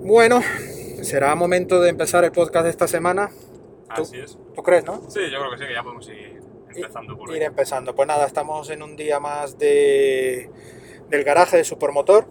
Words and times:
Bueno, 0.00 0.40
será 1.02 1.34
momento 1.34 1.80
de 1.80 1.90
empezar 1.90 2.24
el 2.24 2.32
podcast 2.32 2.64
de 2.64 2.70
esta 2.70 2.88
semana. 2.88 3.30
¿Tú, 3.94 4.02
Así 4.02 4.18
es. 4.18 4.38
¿Tú 4.54 4.62
crees, 4.62 4.84
no? 4.84 5.02
Sí, 5.10 5.20
yo 5.30 5.38
creo 5.40 5.50
que 5.50 5.58
sí, 5.58 5.66
que 5.66 5.74
ya 5.74 5.82
podemos 5.82 6.08
ir 6.08 6.40
empezando 6.74 7.16
por 7.18 7.28
Ir 7.30 7.42
ahí. 7.42 7.46
empezando. 7.46 7.94
Pues 7.94 8.08
nada, 8.08 8.26
estamos 8.26 8.70
en 8.70 8.82
un 8.82 8.96
día 8.96 9.20
más 9.20 9.58
de, 9.58 10.50
del 11.08 11.24
garaje 11.24 11.58
de 11.58 11.64
Supermotor, 11.64 12.26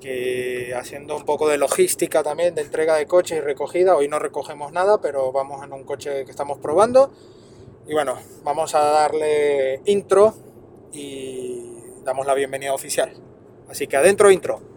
que 0.00 0.74
haciendo 0.76 1.16
un 1.16 1.24
poco 1.24 1.48
de 1.48 1.58
logística 1.58 2.22
también, 2.22 2.54
de 2.54 2.62
entrega 2.62 2.96
de 2.96 3.06
coches 3.06 3.38
y 3.38 3.40
recogida. 3.40 3.96
Hoy 3.96 4.08
no 4.08 4.18
recogemos 4.18 4.72
nada, 4.72 5.00
pero 5.00 5.32
vamos 5.32 5.64
en 5.64 5.72
un 5.72 5.84
coche 5.84 6.24
que 6.24 6.30
estamos 6.30 6.58
probando. 6.58 7.12
Y 7.86 7.94
bueno, 7.94 8.16
vamos 8.42 8.74
a 8.74 8.80
darle 8.80 9.80
intro 9.84 10.34
y 10.92 11.72
damos 12.04 12.26
la 12.26 12.34
bienvenida 12.34 12.74
oficial. 12.74 13.12
Así 13.68 13.86
que 13.86 13.96
adentro 13.96 14.30
intro. 14.30 14.75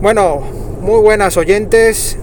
Bueno, 0.00 0.40
muy 0.80 0.98
buenas 1.02 1.36
oyentes, 1.36 2.18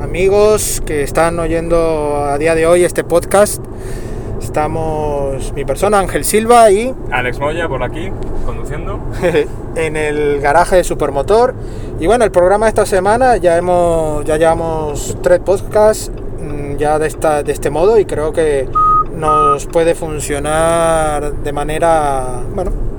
amigos 0.00 0.82
que 0.86 1.02
están 1.02 1.38
oyendo 1.38 2.24
a 2.24 2.38
día 2.38 2.54
de 2.54 2.66
hoy 2.66 2.82
este 2.82 3.04
podcast. 3.04 3.62
Estamos 4.40 5.52
mi 5.52 5.66
persona 5.66 5.98
Ángel 5.98 6.24
Silva 6.24 6.70
y 6.70 6.94
Alex 7.10 7.38
Moya 7.38 7.68
por 7.68 7.82
aquí, 7.82 8.10
conduciendo. 8.46 9.00
en 9.76 9.98
el 9.98 10.40
garaje 10.40 10.76
de 10.76 10.84
Supermotor. 10.84 11.54
Y 12.00 12.06
bueno, 12.06 12.24
el 12.24 12.30
programa 12.30 12.64
de 12.64 12.70
esta 12.70 12.86
semana 12.86 13.36
ya 13.36 13.58
hemos 13.58 14.24
ya 14.24 14.38
llevamos 14.38 15.18
tres 15.20 15.40
podcasts 15.40 16.10
mm, 16.40 16.76
ya 16.76 16.98
de 16.98 17.08
esta 17.08 17.42
de 17.42 17.52
este 17.52 17.68
modo 17.68 17.98
y 17.98 18.06
creo 18.06 18.32
que 18.32 18.66
nos 19.14 19.66
puede 19.66 19.94
funcionar 19.94 21.34
de 21.34 21.52
manera 21.52 22.40
bueno 22.54 22.93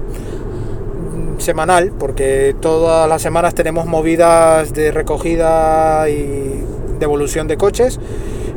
semanal 1.46 1.92
porque 1.98 2.56
todas 2.60 3.08
las 3.08 3.22
semanas 3.22 3.54
tenemos 3.56 3.86
movidas 3.86 4.74
de 4.74 4.92
recogida 4.92 6.10
y 6.10 6.64
devolución 7.00 7.48
de 7.48 7.56
coches 7.58 8.00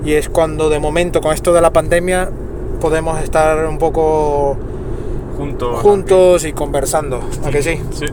y 0.05 0.14
es 0.14 0.28
cuando 0.28 0.69
de 0.70 0.78
momento 0.81 1.20
con 1.20 1.33
esto 1.33 1.53
de 1.53 1.61
la 1.61 1.70
pandemia 1.72 2.31
podemos 2.81 3.20
estar 3.22 3.66
un 3.66 3.78
poco 3.78 4.56
Juntos. 5.36 5.81
juntos 5.81 6.44
y 6.44 6.53
conversando, 6.53 7.20
¿a 7.44 7.50
que 7.50 7.62
sí? 7.62 7.81
Sí, 7.92 8.06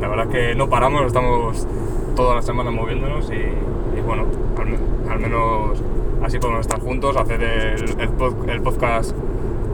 la 0.00 0.08
verdad 0.08 0.26
es 0.26 0.32
que 0.32 0.54
no 0.56 0.68
paramos, 0.68 1.06
estamos 1.06 1.66
todas 2.16 2.34
las 2.36 2.44
semanas 2.44 2.72
moviéndonos 2.72 3.30
y, 3.30 3.98
y 3.98 4.00
bueno, 4.00 4.24
al, 4.58 4.66
me- 4.66 5.12
al 5.12 5.18
menos 5.20 5.78
así 6.24 6.38
podemos 6.38 6.62
estar 6.62 6.80
juntos, 6.80 7.16
hacer 7.16 7.42
el, 7.42 8.00
el 8.00 8.10
pod- 8.10 8.48
el 8.50 8.60
podcast 8.62 9.12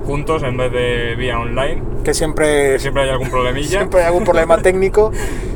juntos 0.09 0.43
en 0.43 0.57
vez 0.57 0.73
de 0.73 1.17
vía 1.17 1.39
online, 1.39 1.83
Que 2.03 2.15
siempre, 2.15 2.73
que 2.73 2.79
siempre 2.79 3.03
hay 3.03 3.11
algún 3.11 3.29
problemilla. 3.29 3.69
siempre 3.79 4.01
hay 4.01 4.07
algún 4.07 4.25
problema 4.25 4.57
técnico 4.63 5.13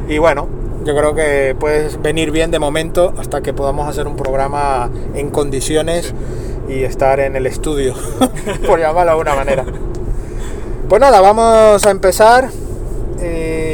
y 0.06 0.19
bueno, 0.19 0.47
yo 0.84 0.95
creo 0.95 1.14
que 1.14 1.56
puedes 1.58 2.03
venir 2.03 2.31
bien 2.31 2.50
de 2.50 2.58
momento 2.58 3.14
hasta 3.17 3.41
que 3.41 3.55
podamos 3.55 3.89
hacer 3.89 4.06
un 4.06 4.14
programa 4.14 4.91
en 5.14 5.30
condiciones 5.30 6.12
y 6.69 6.83
estar 6.83 7.19
en 7.20 7.34
el 7.34 7.47
estudio, 7.47 7.95
por 8.67 8.78
llamarlo 8.78 9.05
de 9.05 9.11
alguna 9.11 9.34
manera. 9.34 9.64
Pues 10.86 11.00
nada, 11.00 11.23
vamos 11.23 11.86
a 11.86 11.91
empezar. 11.91 12.50
Eh, 13.23 13.71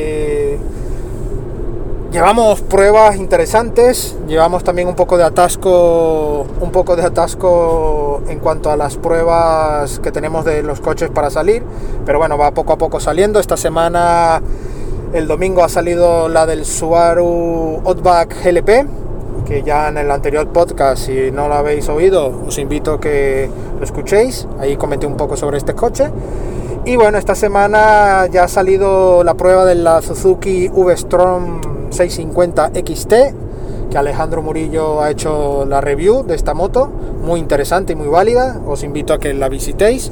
llevamos 2.10 2.62
pruebas 2.62 3.16
interesantes, 3.16 4.16
llevamos 4.26 4.64
también 4.64 4.88
un 4.88 4.94
poco 4.94 5.18
de 5.18 5.24
atasco, 5.24 6.46
un 6.60 6.70
poco 6.70 6.96
de 6.96 7.02
atasco 7.02 8.22
en 8.28 8.38
cuanto 8.38 8.70
a 8.70 8.76
las 8.76 8.96
pruebas 8.96 9.98
que 9.98 10.10
tenemos 10.10 10.44
de 10.44 10.62
los 10.62 10.80
coches 10.80 11.10
para 11.10 11.30
salir, 11.30 11.62
pero 12.06 12.18
bueno, 12.18 12.38
va 12.38 12.50
poco 12.52 12.72
a 12.72 12.78
poco 12.78 13.00
saliendo. 13.00 13.40
Esta 13.40 13.56
semana, 13.56 14.40
el 15.12 15.26
domingo 15.26 15.62
ha 15.62 15.68
salido 15.68 16.28
la 16.28 16.46
del 16.46 16.64
Subaru 16.64 17.82
Outback 17.84 18.42
GLP, 18.42 18.86
que 19.46 19.62
ya 19.62 19.88
en 19.88 19.98
el 19.98 20.10
anterior 20.10 20.48
podcast, 20.48 21.06
si 21.06 21.30
no 21.30 21.48
lo 21.48 21.54
habéis 21.54 21.88
oído, 21.88 22.44
os 22.46 22.58
invito 22.58 22.94
a 22.94 23.00
que 23.00 23.50
lo 23.78 23.84
escuchéis. 23.84 24.46
Ahí 24.58 24.76
comenté 24.76 25.06
un 25.06 25.16
poco 25.16 25.36
sobre 25.36 25.58
este 25.58 25.74
coche. 25.74 26.10
Y 26.84 26.96
bueno, 26.96 27.18
esta 27.18 27.34
semana 27.34 28.26
ya 28.30 28.44
ha 28.44 28.48
salido 28.48 29.22
la 29.24 29.34
prueba 29.34 29.64
de 29.64 29.74
la 29.74 30.00
Suzuki 30.00 30.68
V-Strom 30.68 31.77
650 31.90 32.72
XT, 32.74 33.14
que 33.90 33.98
Alejandro 33.98 34.42
Murillo 34.42 35.00
ha 35.02 35.10
hecho 35.10 35.64
la 35.64 35.80
review 35.80 36.24
de 36.24 36.34
esta 36.34 36.54
moto, 36.54 36.90
muy 37.22 37.40
interesante 37.40 37.92
y 37.94 37.96
muy 37.96 38.08
válida, 38.08 38.60
os 38.66 38.82
invito 38.82 39.12
a 39.12 39.18
que 39.18 39.34
la 39.34 39.48
visitéis. 39.48 40.10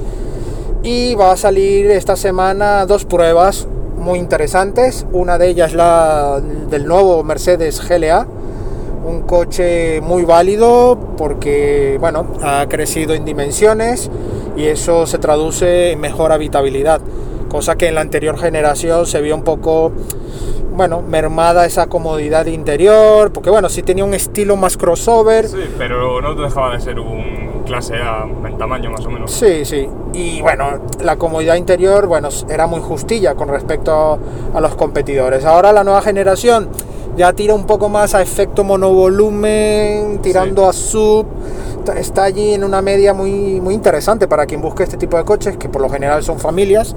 Y 0.83 1.15
va 1.15 1.33
a 1.33 1.37
salir 1.37 1.91
esta 1.91 2.17
semana 2.17 2.87
dos 2.87 3.05
pruebas 3.05 3.67
muy 3.99 4.19
interesantes, 4.19 5.07
una 5.13 5.39
de 5.39 5.49
ellas 5.49 5.75
la 5.75 6.41
del 6.71 6.87
nuevo 6.87 7.23
Mercedes 7.25 7.81
GLA, 7.87 8.27
un 9.07 9.23
coche 9.23 10.01
muy 10.01 10.25
válido 10.25 10.99
porque 11.17 11.97
bueno 12.01 12.27
ha 12.43 12.67
crecido 12.69 13.15
en 13.15 13.25
dimensiones 13.25 14.11
y 14.57 14.65
eso 14.65 15.07
se 15.07 15.19
traduce 15.19 15.93
en 15.93 16.01
mejor 16.01 16.33
habitabilidad 16.33 17.01
cosa 17.49 17.77
que 17.77 17.89
en 17.89 17.95
la 17.95 18.01
anterior 18.01 18.39
generación 18.39 19.07
se 19.07 19.21
vio 19.21 19.35
un 19.35 19.45
poco 19.45 19.93
bueno 20.73 21.03
mermada 21.03 21.65
esa 21.65 21.87
comodidad 21.87 22.47
interior 22.47 23.33
porque 23.33 23.51
bueno 23.51 23.69
sí 23.69 23.83
tenía 23.83 24.05
un 24.05 24.13
estilo 24.15 24.57
más 24.57 24.77
crossover 24.77 25.49
Sí, 25.49 25.57
pero 25.79 26.21
no 26.21 26.35
dejaba 26.35 26.75
de 26.75 26.81
ser 26.81 27.01
un 27.01 27.47
clase 27.67 27.97
A 27.97 28.27
en 28.47 28.57
tamaño 28.57 28.91
más 28.91 29.05
o 29.05 29.11
menos. 29.11 29.31
Sí, 29.31 29.65
sí. 29.65 29.89
Y 30.15 30.41
bueno, 30.41 30.81
la 31.03 31.17
comodidad 31.17 31.57
interior, 31.57 32.07
bueno, 32.07 32.29
era 32.49 32.67
muy 32.67 32.81
justilla 32.81 33.35
con 33.35 33.49
respecto 33.49 34.19
a 34.55 34.61
los 34.61 34.75
competidores. 34.77 35.45
Ahora 35.45 35.73
la 35.73 35.85
nueva 35.85 36.01
generación 36.01 36.69
ya 37.17 37.33
tira 37.33 37.55
un 37.55 37.67
poco 37.67 37.89
más 37.89 38.15
a 38.15 38.23
efecto 38.23 38.65
monovolumen, 38.65 40.21
tirando 40.23 40.67
a 40.69 40.73
sub. 40.73 41.27
Está 41.97 42.25
allí 42.25 42.55
en 42.55 42.65
una 42.65 42.83
media 42.83 43.13
muy, 43.15 43.61
muy 43.61 43.75
interesante 43.75 44.27
para 44.27 44.47
quien 44.47 44.61
busque 44.61 44.83
este 44.83 44.97
tipo 44.97 45.17
de 45.17 45.25
coches, 45.25 45.57
que 45.57 45.69
por 45.69 45.83
lo 45.83 45.89
general 45.89 46.23
son 46.23 46.39
familias 46.39 46.97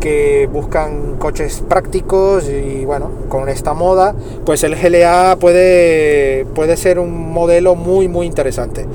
que 0.00 0.48
buscan 0.52 1.16
coches 1.18 1.62
prácticos 1.68 2.48
y 2.48 2.84
bueno, 2.84 3.10
con 3.28 3.48
esta 3.48 3.72
moda, 3.74 4.14
pues 4.44 4.62
el 4.64 4.76
GLA 4.76 5.36
puede, 5.40 6.44
puede 6.54 6.76
ser 6.76 6.98
un 6.98 7.32
modelo 7.32 7.74
muy 7.74 8.08
muy 8.08 8.26
interesante. 8.26 8.86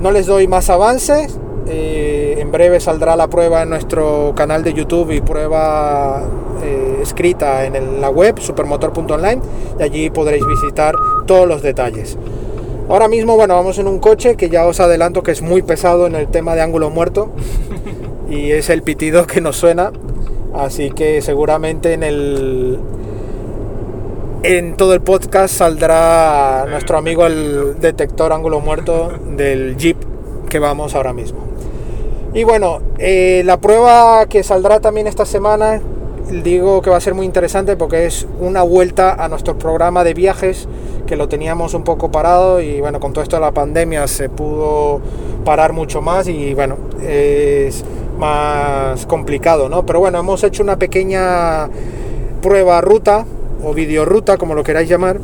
No 0.00 0.10
les 0.10 0.26
doy 0.26 0.46
más 0.48 0.68
avances. 0.70 1.38
eh, 1.68 2.38
en 2.40 2.50
breve 2.50 2.80
saldrá 2.80 3.14
la 3.14 3.28
prueba 3.28 3.62
en 3.62 3.70
nuestro 3.70 4.32
canal 4.34 4.64
de 4.64 4.72
YouTube 4.74 5.12
y 5.12 5.20
prueba 5.20 6.24
eh, 6.64 6.98
escrita 7.02 7.64
en 7.64 7.76
el- 7.76 8.00
la 8.00 8.10
web 8.10 8.38
supermotor.online 8.40 9.40
y 9.78 9.82
allí 9.82 10.10
podréis 10.10 10.44
visitar 10.44 10.96
todos 11.24 11.46
los 11.46 11.62
detalles. 11.62 12.18
Ahora 12.88 13.06
mismo, 13.06 13.36
bueno, 13.36 13.54
vamos 13.54 13.78
en 13.78 13.86
un 13.86 14.00
coche 14.00 14.34
que 14.36 14.48
ya 14.50 14.66
os 14.66 14.80
adelanto 14.80 15.22
que 15.22 15.30
es 15.30 15.40
muy 15.40 15.62
pesado 15.62 16.08
en 16.08 16.16
el 16.16 16.26
tema 16.26 16.56
de 16.56 16.62
ángulo 16.62 16.90
muerto 16.90 17.30
y 18.28 18.50
es 18.50 18.68
el 18.68 18.82
pitido 18.82 19.26
que 19.28 19.40
nos 19.40 19.56
suena. 19.56 19.92
Así 20.54 20.90
que 20.90 21.22
seguramente 21.22 21.94
en 21.94 22.02
el 22.02 22.78
en 24.42 24.76
todo 24.76 24.92
el 24.92 25.00
podcast 25.00 25.54
saldrá 25.54 26.66
nuestro 26.68 26.98
amigo 26.98 27.26
el 27.26 27.80
detector 27.80 28.32
ángulo 28.32 28.58
muerto 28.58 29.12
del 29.36 29.76
Jeep 29.76 29.96
que 30.48 30.58
vamos 30.58 30.94
ahora 30.94 31.12
mismo. 31.12 31.38
Y 32.34 32.44
bueno, 32.44 32.80
eh, 32.98 33.42
la 33.44 33.58
prueba 33.58 34.26
que 34.26 34.42
saldrá 34.42 34.80
también 34.80 35.06
esta 35.06 35.26
semana, 35.26 35.80
digo 36.42 36.82
que 36.82 36.90
va 36.90 36.96
a 36.96 37.00
ser 37.00 37.14
muy 37.14 37.26
interesante 37.26 37.76
porque 37.76 38.06
es 38.06 38.26
una 38.40 38.62
vuelta 38.62 39.14
a 39.14 39.28
nuestro 39.28 39.58
programa 39.58 40.02
de 40.02 40.14
viajes 40.14 40.66
que 41.06 41.14
lo 41.14 41.28
teníamos 41.28 41.74
un 41.74 41.84
poco 41.84 42.10
parado 42.10 42.60
y 42.60 42.80
bueno, 42.80 43.00
con 43.00 43.12
todo 43.12 43.22
esto 43.22 43.36
de 43.36 43.42
la 43.42 43.52
pandemia 43.52 44.08
se 44.08 44.28
pudo 44.28 45.00
parar 45.44 45.72
mucho 45.72 46.00
más 46.00 46.26
y 46.26 46.54
bueno, 46.54 46.76
es 47.02 47.84
más 48.22 49.04
complicado, 49.06 49.68
¿no? 49.68 49.84
Pero 49.84 49.98
bueno, 49.98 50.20
hemos 50.20 50.44
hecho 50.44 50.62
una 50.62 50.76
pequeña 50.76 51.68
prueba 52.40 52.80
ruta 52.80 53.26
o 53.64 53.74
videoruta, 53.74 54.38
como 54.38 54.54
lo 54.54 54.62
queráis 54.62 54.88
llamar, 54.88 55.18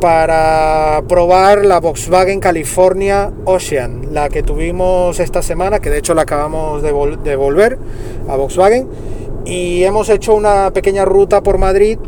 para 0.00 1.00
probar 1.06 1.64
la 1.64 1.78
Volkswagen 1.78 2.40
California 2.40 3.30
Ocean, 3.44 4.12
la 4.12 4.28
que 4.28 4.42
tuvimos 4.42 5.20
esta 5.20 5.42
semana, 5.42 5.78
que 5.78 5.90
de 5.90 5.98
hecho 5.98 6.12
la 6.12 6.22
acabamos 6.22 6.82
de 6.82 6.92
de 7.22 7.36
volver 7.36 7.78
a 8.28 8.34
Volkswagen. 8.34 8.88
Y 9.44 9.84
hemos 9.84 10.08
hecho 10.08 10.34
una 10.34 10.72
pequeña 10.72 11.04
ruta 11.04 11.40
por 11.40 11.58
Madrid 11.58 11.98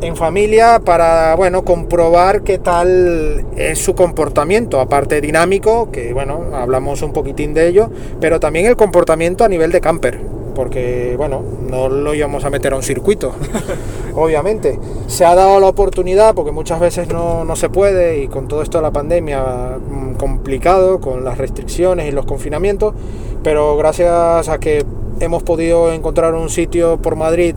en 0.00 0.16
familia 0.16 0.80
para, 0.84 1.34
bueno, 1.34 1.64
comprobar 1.64 2.42
qué 2.42 2.58
tal 2.58 3.44
es 3.56 3.78
su 3.78 3.94
comportamiento, 3.94 4.80
aparte 4.80 5.20
dinámico, 5.20 5.90
que 5.90 6.12
bueno, 6.12 6.44
hablamos 6.54 7.02
un 7.02 7.12
poquitín 7.12 7.54
de 7.54 7.68
ello, 7.68 7.90
pero 8.20 8.40
también 8.40 8.66
el 8.66 8.76
comportamiento 8.76 9.44
a 9.44 9.48
nivel 9.48 9.72
de 9.72 9.80
camper, 9.80 10.20
porque 10.54 11.14
bueno, 11.16 11.42
no 11.68 11.88
lo 11.88 12.14
íbamos 12.14 12.44
a 12.44 12.50
meter 12.50 12.72
a 12.72 12.76
un 12.76 12.82
circuito, 12.82 13.32
obviamente. 14.14 14.78
Se 15.06 15.24
ha 15.24 15.34
dado 15.34 15.58
la 15.60 15.66
oportunidad, 15.66 16.34
porque 16.34 16.52
muchas 16.52 16.80
veces 16.80 17.08
no, 17.08 17.44
no, 17.44 17.56
se 17.56 17.68
puede, 17.68 18.22
y 18.22 18.28
con 18.28 18.46
todo 18.48 18.62
esto 18.62 18.78
de 18.78 18.82
la 18.82 18.92
pandemia 18.92 19.78
mm, 19.78 20.14
complicado, 20.14 21.00
con 21.00 21.24
las 21.24 21.38
restricciones 21.38 22.08
y 22.08 22.12
los 22.12 22.26
confinamientos, 22.26 22.94
pero 23.42 23.76
gracias 23.76 24.48
a 24.48 24.58
que 24.58 24.84
hemos 25.20 25.42
podido 25.42 25.92
encontrar 25.92 26.34
un 26.34 26.48
sitio 26.48 27.00
por 27.00 27.16
Madrid 27.16 27.54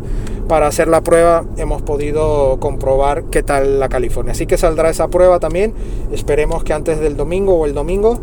para 0.52 0.68
hacer 0.68 0.90
la 0.90 1.00
prueba 1.00 1.46
hemos 1.56 1.82
podido 1.82 2.58
comprobar 2.60 3.24
qué 3.32 3.42
tal 3.42 3.80
la 3.80 3.88
California. 3.88 4.34
Así 4.34 4.48
que 4.48 4.58
saldrá 4.58 4.90
esa 4.90 5.08
prueba 5.08 5.40
también. 5.40 5.74
Esperemos 6.12 6.66
que 6.66 6.74
antes 6.74 7.00
del 7.00 7.16
domingo 7.16 7.54
o 7.54 7.66
el 7.66 7.74
domingo. 7.74 8.20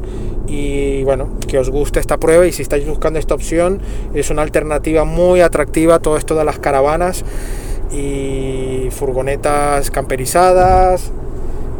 Y 0.46 1.04
bueno, 1.04 1.28
que 1.46 1.58
os 1.58 1.70
guste 1.70 2.00
esta 2.00 2.18
prueba 2.18 2.46
y 2.46 2.52
si 2.52 2.60
estáis 2.60 2.86
buscando 2.86 3.18
esta 3.18 3.34
opción 3.34 3.80
es 4.12 4.28
una 4.28 4.42
alternativa 4.42 5.04
muy 5.04 5.40
atractiva 5.40 6.00
todo 6.00 6.18
esto 6.18 6.34
de 6.34 6.44
las 6.44 6.58
caravanas 6.58 7.24
y 7.90 8.88
furgonetas 8.90 9.90
camperizadas. 9.90 11.10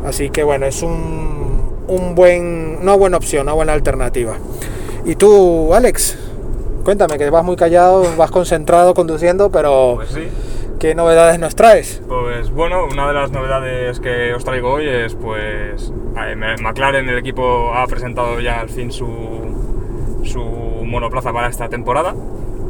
Así 0.07 0.31
que 0.31 0.45
bueno, 0.45 0.65
es 0.65 0.83
un, 0.83 1.61
un 1.89 2.15
buen, 2.15 2.79
una 2.81 2.95
buena 2.95 3.19
opción, 3.19 3.43
una 3.43 3.53
buena 3.53 3.75
alternativa. 3.75 4.39
¿Y 5.05 5.15
tú, 5.17 5.75
Alex? 5.75 6.28
Cuéntame, 6.85 7.19
que 7.19 7.29
vas 7.31 7.45
muy 7.45 7.57
callado, 7.57 8.05
vas 8.17 8.31
concentrado 8.31 8.95
conduciendo, 8.95 9.51
pero 9.51 9.95
Pues 9.97 10.09
sí. 10.11 10.29
¿qué 10.81 10.95
novedades 10.95 11.39
nos 11.39 11.55
traes? 11.55 12.03
Pues 12.09 12.51
bueno, 12.51 12.87
una 12.91 13.07
de 13.09 13.15
las 13.15 13.31
novedades 13.31 14.01
que 14.01 14.33
os 14.35 14.45
traigo 14.45 14.71
hoy 14.73 14.89
es 14.89 15.15
pues 15.15 15.93
McLaren, 16.63 17.09
el 17.09 17.19
equipo 17.19 17.73
ha 17.75 17.87
presentado 17.87 18.41
ya 18.41 18.61
al 18.61 18.69
fin 18.71 18.91
su, 18.91 19.07
su 20.25 20.43
monoplaza 20.43 21.33
para 21.33 21.49
esta 21.49 21.69
temporada, 21.69 22.15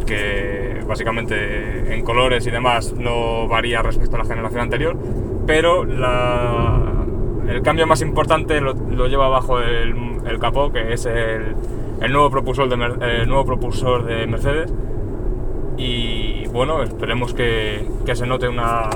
que 0.06 0.82
básicamente 0.86 1.94
en 1.94 2.02
colores 2.04 2.46
y 2.46 2.50
demás 2.50 2.92
no 2.94 3.46
varía 3.46 3.82
respecto 3.82 4.16
a 4.16 4.20
la 4.20 4.24
generación 4.24 4.62
anterior, 4.62 4.96
pero 5.46 5.84
la- 5.84 6.82
el 7.48 7.62
cambio 7.62 7.86
más 7.86 8.02
importante 8.02 8.60
lo, 8.60 8.74
lo 8.74 9.06
lleva 9.06 9.28
bajo 9.28 9.60
el, 9.60 9.94
el 10.26 10.38
capó, 10.38 10.70
que 10.72 10.92
es 10.92 11.06
el, 11.06 11.54
el 12.00 12.12
nuevo 12.12 12.30
propulsor 12.30 12.68
de, 12.68 12.76
Mer- 12.76 13.02
el 13.02 13.28
nuevo 13.28 13.44
propulsor 13.44 14.04
de 14.04 14.26
Mercedes. 14.26 14.72
Y 15.76 16.46
bueno, 16.48 16.82
esperemos 16.82 17.34
que, 17.34 17.86
que 18.04 18.16
se 18.16 18.26
note 18.26 18.48
una, 18.48 18.88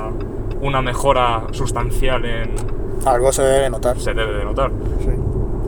una 0.61 0.83
mejora 0.83 1.45
sustancial 1.53 2.25
en. 2.25 2.51
Algo 3.07 3.33
se 3.33 3.43
debe 3.43 3.71
notar. 3.71 3.99
se 3.99 4.15
debe 4.15 4.33
de 4.39 4.45
notar. 4.45 4.71
Sí. 5.01 5.11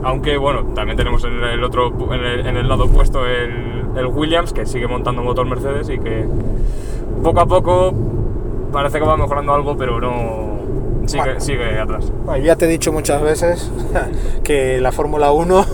Aunque 0.03 0.37
bueno, 0.37 0.63
también 0.75 0.97
tenemos 0.97 1.23
en 1.23 1.41
el 1.43 1.63
otro 1.63 1.91
en 2.13 2.23
el, 2.23 2.45
en 2.45 2.57
el 2.57 2.67
lado 2.67 2.85
opuesto 2.85 3.25
el, 3.25 3.85
el 3.97 4.05
Williams 4.07 4.53
que 4.53 4.65
sigue 4.65 4.87
montando 4.87 5.23
motor 5.23 5.45
Mercedes 5.47 5.89
y 5.89 5.97
que 5.99 6.25
poco 7.23 7.39
a 7.39 7.45
poco 7.45 7.93
parece 8.71 8.99
que 8.99 9.05
va 9.05 9.17
mejorando 9.17 9.53
algo, 9.53 9.75
pero 9.77 9.99
no 9.99 11.07
sigue, 11.07 11.23
Bueno. 11.23 11.39
sigue 11.39 11.79
atrás. 11.79 12.11
Bueno, 12.25 12.43
ya 12.45 12.55
te 12.55 12.65
he 12.65 12.67
dicho 12.67 12.91
muchas 12.91 13.21
veces 13.21 13.71
que 14.43 14.79
la 14.79 14.91
Fórmula 14.91 15.31
1, 15.31 15.65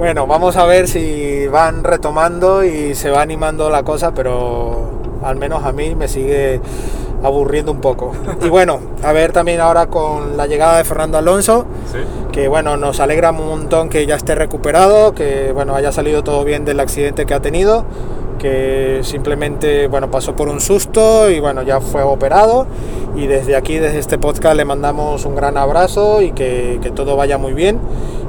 bueno, 0.00 0.26
vamos 0.26 0.56
a 0.56 0.64
ver 0.64 0.88
si 0.88 1.46
van 1.48 1.84
retomando 1.84 2.64
y 2.64 2.94
se 2.94 3.10
va 3.10 3.20
animando 3.20 3.68
la 3.68 3.82
cosa, 3.82 4.14
pero 4.14 4.88
al 5.22 5.36
menos 5.36 5.62
a 5.62 5.72
mí 5.72 5.94
me 5.94 6.08
sigue 6.08 6.58
aburriendo 7.22 7.70
un 7.70 7.82
poco. 7.82 8.12
Y 8.42 8.48
bueno, 8.48 8.80
a 9.02 9.12
ver 9.12 9.32
también 9.32 9.60
ahora 9.60 9.88
con 9.88 10.38
la 10.38 10.46
llegada 10.46 10.78
de 10.78 10.84
Fernando 10.84 11.18
Alonso, 11.18 11.66
Sí. 11.92 11.98
que 12.32 12.48
bueno, 12.48 12.78
nos 12.78 12.98
alegra 12.98 13.30
un 13.32 13.46
montón 13.46 13.90
que 13.90 14.06
ya 14.06 14.14
esté 14.16 14.34
recuperado, 14.34 15.14
que 15.14 15.52
bueno, 15.52 15.74
haya 15.74 15.92
salido 15.92 16.24
todo 16.24 16.44
bien 16.44 16.64
del 16.64 16.80
accidente 16.80 17.26
que 17.26 17.34
ha 17.34 17.40
tenido, 17.40 17.84
que 18.40 19.00
simplemente 19.02 19.86
bueno, 19.86 20.10
pasó 20.10 20.34
por 20.34 20.48
un 20.48 20.60
susto 20.60 21.28
y 21.30 21.38
bueno, 21.40 21.62
ya 21.62 21.80
fue 21.80 22.02
operado 22.02 22.66
y 23.14 23.26
desde 23.26 23.54
aquí, 23.54 23.78
desde 23.78 23.98
este 23.98 24.16
podcast 24.18 24.56
le 24.56 24.64
mandamos 24.64 25.24
un 25.26 25.36
gran 25.36 25.56
abrazo 25.58 26.22
y 26.22 26.32
que, 26.32 26.78
que 26.82 26.90
todo 26.90 27.16
vaya 27.16 27.36
muy 27.38 27.52
bien 27.52 27.78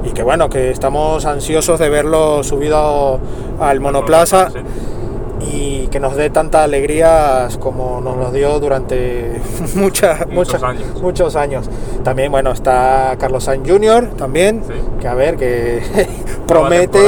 y 0.04 0.10
que 0.10 0.22
bueno, 0.22 0.48
que 0.50 0.70
estamos 0.70 1.24
ansiosos 1.24 1.78
de 1.80 1.88
verlo 1.88 2.44
subido 2.44 3.18
al 3.58 3.80
monoplaza 3.80 4.48
y 5.50 5.86
que 5.88 5.98
nos 5.98 6.14
dé 6.14 6.30
tantas 6.30 6.62
alegrías 6.64 7.56
como 7.58 8.00
nos 8.00 8.16
lo 8.16 8.30
dio 8.30 8.60
durante 8.60 9.40
muchas, 9.74 10.20
Muchos 10.28 10.34
muchas- 10.34 10.62
años. 10.62 11.02
muchos 11.02 11.36
años. 11.36 11.70
También, 12.04 12.30
bueno, 12.30 12.52
está 12.52 13.16
Carlos 13.18 13.44
Sainz 13.44 13.68
Jr. 13.68 14.08
también, 14.16 14.62
Sí. 14.66 14.74
que 15.00 15.08
a 15.08 15.14
ver, 15.14 15.36
que 15.36 15.82
promete, 16.46 17.00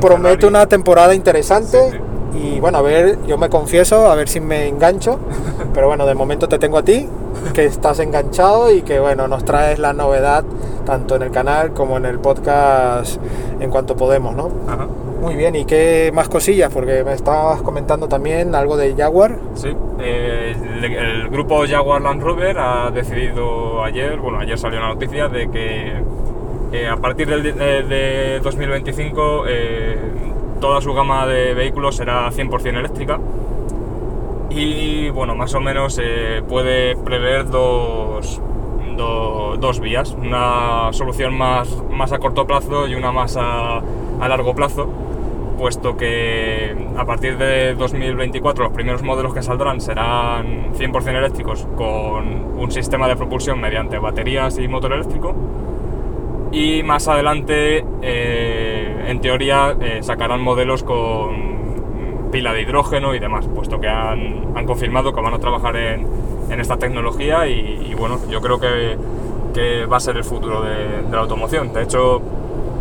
promete 0.00 0.46
una 0.46 0.66
temporada 0.66 1.14
interesante. 1.14 1.90
Sí, 1.92 1.96
Y 2.36 2.60
bueno, 2.60 2.78
a 2.78 2.82
ver, 2.82 3.18
yo 3.26 3.38
me 3.38 3.48
confieso, 3.48 4.10
a 4.10 4.14
ver 4.14 4.28
si 4.28 4.40
me 4.40 4.68
engancho. 4.68 5.18
Pero 5.74 5.88
bueno, 5.88 6.06
de 6.06 6.14
momento 6.14 6.48
te 6.48 6.58
tengo 6.58 6.78
a 6.78 6.82
ti, 6.82 7.08
que 7.54 7.64
estás 7.64 7.98
enganchado 8.00 8.70
y 8.70 8.82
que 8.82 9.00
bueno, 9.00 9.28
nos 9.28 9.44
traes 9.44 9.78
la 9.78 9.92
novedad 9.92 10.44
tanto 10.84 11.16
en 11.16 11.22
el 11.22 11.30
canal 11.30 11.72
como 11.72 11.96
en 11.96 12.06
el 12.06 12.18
podcast 12.18 13.20
en 13.60 13.70
cuanto 13.70 13.96
podemos, 13.96 14.34
¿no? 14.34 14.50
Ajá. 14.68 14.86
Muy 15.20 15.34
bien, 15.34 15.56
¿y 15.56 15.64
qué 15.64 16.12
más 16.14 16.28
cosillas? 16.28 16.70
Porque 16.72 17.02
me 17.02 17.12
estabas 17.14 17.62
comentando 17.62 18.06
también 18.06 18.54
algo 18.54 18.76
de 18.76 18.94
Jaguar. 18.94 19.36
Sí, 19.54 19.74
eh, 19.98 20.54
el, 20.76 20.84
el 20.84 21.28
grupo 21.30 21.64
Jaguar 21.66 22.02
Land 22.02 22.22
Rover 22.22 22.58
ha 22.58 22.90
decidido 22.90 23.82
ayer, 23.82 24.18
bueno, 24.18 24.38
ayer 24.38 24.58
salió 24.58 24.78
la 24.78 24.88
noticia 24.88 25.28
de 25.28 25.50
que 25.50 25.94
eh, 26.72 26.88
a 26.88 26.96
partir 26.96 27.28
del, 27.28 27.42
de, 27.42 27.52
de 27.52 28.40
2025 28.40 29.44
eh, 29.48 29.98
toda 30.60 30.80
su 30.80 30.92
gama 30.94 31.26
de 31.26 31.54
vehículos 31.54 31.96
será 31.96 32.30
100% 32.30 32.78
eléctrica 32.78 33.18
y 34.50 35.10
bueno, 35.10 35.34
más 35.34 35.54
o 35.54 35.60
menos 35.60 35.94
se 35.94 36.42
puede 36.48 36.96
prever 36.96 37.48
dos, 37.50 38.40
do- 38.96 39.56
dos 39.58 39.80
vías, 39.80 40.12
una 40.18 40.92
solución 40.92 41.36
más, 41.36 41.68
más 41.90 42.12
a 42.12 42.18
corto 42.18 42.46
plazo 42.46 42.86
y 42.86 42.94
una 42.94 43.12
más 43.12 43.36
a, 43.36 43.78
a 43.78 44.28
largo 44.28 44.54
plazo, 44.54 44.88
puesto 45.58 45.96
que 45.96 46.74
a 46.96 47.04
partir 47.04 47.36
de 47.38 47.74
2024 47.74 48.64
los 48.64 48.72
primeros 48.72 49.02
modelos 49.02 49.34
que 49.34 49.42
saldrán 49.42 49.80
serán 49.80 50.72
100% 50.74 51.18
eléctricos 51.18 51.66
con 51.76 52.58
un 52.58 52.70
sistema 52.70 53.08
de 53.08 53.16
propulsión 53.16 53.60
mediante 53.60 53.98
baterías 53.98 54.58
y 54.58 54.68
motor 54.68 54.92
eléctrico. 54.92 55.34
Y 56.52 56.82
más 56.84 57.08
adelante, 57.08 57.84
eh, 58.02 58.85
en 59.06 59.20
teoría, 59.20 59.76
eh, 59.80 60.00
sacarán 60.02 60.40
modelos 60.40 60.82
con 60.82 61.56
pila 62.32 62.52
de 62.52 62.62
hidrógeno 62.62 63.14
y 63.14 63.18
demás, 63.18 63.46
puesto 63.54 63.80
que 63.80 63.88
han, 63.88 64.52
han 64.56 64.66
confirmado 64.66 65.12
que 65.14 65.20
van 65.20 65.34
a 65.34 65.38
trabajar 65.38 65.76
en, 65.76 66.06
en 66.50 66.60
esta 66.60 66.76
tecnología 66.76 67.46
y, 67.46 67.88
y 67.90 67.94
bueno, 67.94 68.18
yo 68.28 68.40
creo 68.40 68.58
que, 68.58 68.96
que 69.54 69.86
va 69.86 69.96
a 69.98 70.00
ser 70.00 70.16
el 70.16 70.24
futuro 70.24 70.60
de, 70.62 71.02
de 71.08 71.10
la 71.12 71.18
automoción. 71.18 71.72
De 71.72 71.82
hecho, 71.84 72.20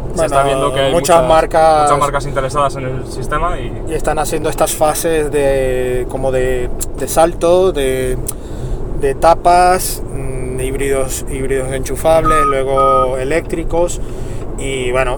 se 0.09 0.15
Bueno, 0.21 0.25
está 0.25 0.43
viendo 0.43 0.73
que 0.73 0.79
hay 0.79 0.93
muchas 0.93 1.27
marcas- 1.27 1.83
muchas 1.83 1.99
marcas 1.99 2.25
interesadas 2.25 2.75
en 2.77 2.85
el 2.85 3.05
sistema 3.07 3.59
y 3.59 3.83
Y 3.89 3.93
están 3.93 4.17
haciendo 4.17 4.49
estas 4.49 4.73
fases 4.73 5.31
de 5.31 6.05
como 6.09 6.31
de, 6.31 6.69
de 6.97 7.07
salto, 7.07 7.71
de, 7.71 8.17
de 8.99 9.09
etapas, 9.11 10.01
mm, 10.11 10.59
híbridos, 10.59 11.25
híbridos 11.31 11.71
enchufables, 11.71 12.43
luego 12.45 13.17
eléctricos 13.17 14.01
y 14.57 14.91
bueno, 14.91 15.17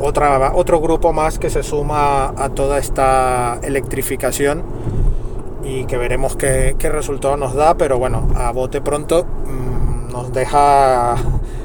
otra, 0.00 0.52
otro 0.54 0.80
grupo 0.80 1.12
más 1.12 1.38
que 1.38 1.50
se 1.50 1.62
suma 1.62 2.28
a 2.36 2.50
toda 2.50 2.78
esta 2.78 3.58
electrificación 3.62 4.62
y 5.64 5.84
que 5.84 5.96
veremos 5.96 6.36
qué, 6.36 6.76
qué 6.78 6.88
resultado 6.88 7.36
nos 7.36 7.54
da, 7.54 7.74
pero 7.74 7.98
bueno, 7.98 8.28
a 8.34 8.50
bote 8.52 8.80
pronto 8.80 9.24
mm, 9.24 10.12
nos 10.12 10.32
deja 10.32 11.16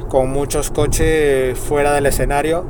con 0.09 0.31
muchos 0.31 0.71
coches 0.71 1.57
fuera 1.57 1.93
del 1.93 2.05
escenario. 2.05 2.65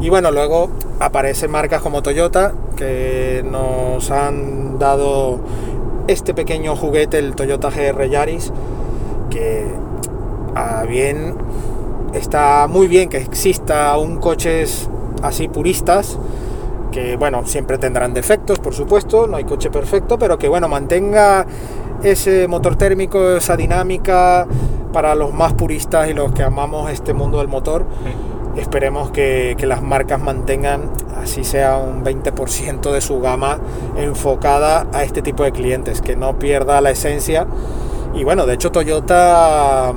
Y 0.00 0.10
bueno, 0.10 0.30
luego 0.30 0.70
aparecen 1.00 1.50
marcas 1.50 1.82
como 1.82 2.02
Toyota 2.02 2.52
que 2.76 3.44
nos 3.48 4.10
han 4.10 4.78
dado 4.78 5.40
este 6.06 6.34
pequeño 6.34 6.76
juguete, 6.76 7.18
el 7.18 7.34
Toyota 7.34 7.70
GR 7.70 8.08
Yaris, 8.08 8.52
que 9.30 9.66
a 10.54 10.84
bien 10.84 11.34
está 12.12 12.66
muy 12.68 12.88
bien 12.88 13.08
que 13.08 13.18
exista 13.18 13.96
un 13.96 14.18
coches 14.18 14.88
así 15.22 15.48
puristas 15.48 16.18
que 16.90 17.16
bueno, 17.16 17.44
siempre 17.46 17.78
tendrán 17.78 18.14
defectos, 18.14 18.58
por 18.58 18.74
supuesto, 18.74 19.26
no 19.26 19.36
hay 19.36 19.44
coche 19.44 19.70
perfecto, 19.70 20.18
pero 20.18 20.38
que 20.38 20.48
bueno, 20.48 20.68
mantenga 20.68 21.46
ese 22.02 22.48
motor 22.48 22.76
térmico, 22.76 23.36
esa 23.36 23.56
dinámica 23.56 24.46
para 24.92 25.14
los 25.14 25.32
más 25.32 25.52
puristas 25.52 26.08
y 26.08 26.14
los 26.14 26.32
que 26.32 26.42
amamos 26.42 26.90
este 26.90 27.12
mundo 27.12 27.38
del 27.38 27.48
motor. 27.48 27.84
Esperemos 28.56 29.10
que, 29.10 29.54
que 29.56 29.66
las 29.66 29.82
marcas 29.82 30.20
mantengan, 30.20 30.90
así 31.22 31.44
sea 31.44 31.76
un 31.76 32.04
20% 32.04 32.90
de 32.90 33.00
su 33.00 33.20
gama 33.20 33.58
enfocada 33.96 34.86
a 34.92 35.04
este 35.04 35.22
tipo 35.22 35.44
de 35.44 35.52
clientes, 35.52 36.00
que 36.00 36.16
no 36.16 36.38
pierda 36.38 36.80
la 36.80 36.90
esencia. 36.90 37.46
Y 38.14 38.24
bueno, 38.24 38.46
de 38.46 38.54
hecho 38.54 38.72
Toyota 38.72 39.92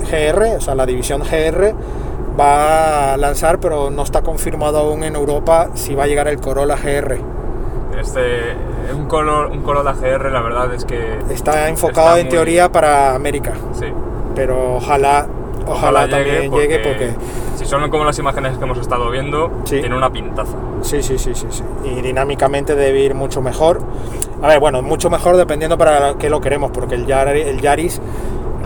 GR, 0.00 0.56
o 0.56 0.60
sea, 0.60 0.74
la 0.74 0.86
división 0.86 1.22
GR, 1.22 1.74
va 2.38 3.12
a 3.14 3.16
lanzar, 3.16 3.58
pero 3.60 3.90
no 3.90 4.02
está 4.02 4.22
confirmado 4.22 4.78
aún 4.78 5.04
en 5.04 5.14
Europa 5.16 5.68
si 5.74 5.94
va 5.94 6.04
a 6.04 6.06
llegar 6.06 6.28
el 6.28 6.40
Corolla 6.40 6.76
GR. 6.76 7.18
Este, 8.00 8.54
un, 8.96 9.06
color, 9.06 9.50
un 9.50 9.60
Corolla 9.62 9.92
GR, 9.92 10.30
la 10.30 10.40
verdad 10.40 10.72
es 10.74 10.84
que. 10.84 11.18
Está 11.30 11.68
enfocado 11.68 12.08
Está 12.08 12.18
en 12.20 12.26
muy- 12.26 12.30
teoría 12.30 12.72
para 12.72 13.14
América, 13.14 13.52
Sí. 13.78 13.86
pero 14.34 14.76
ojalá, 14.76 15.26
ojalá, 15.66 16.08
también 16.08 16.50
llegue 16.52 16.78
porque... 16.78 17.12
Si 17.56 17.66
son 17.66 17.88
como 17.90 18.04
las 18.04 18.18
imágenes 18.18 18.56
que 18.58 18.64
hemos 18.64 18.78
estado 18.78 19.10
viendo, 19.10 19.50
Sí. 19.64 19.78
tiene 19.80 19.94
una 19.94 20.10
pintaza. 20.10 20.56
Sí, 20.80 21.02
sí, 21.02 21.16
sí, 21.18 21.32
sí, 21.34 21.46
sí. 21.50 21.62
Y 21.84 22.00
dinámicamente 22.00 22.74
debe 22.74 23.00
ir 23.00 23.14
mucho 23.14 23.40
mejor. 23.42 23.80
A 24.42 24.48
ver, 24.48 24.58
bueno, 24.58 24.82
mucho 24.82 25.10
mejor 25.10 25.36
dependiendo 25.36 25.78
para 25.78 26.14
qué 26.18 26.28
lo 26.30 26.40
queremos, 26.40 26.72
porque 26.72 26.96
el 26.96 27.06
Yaris, 27.06 28.00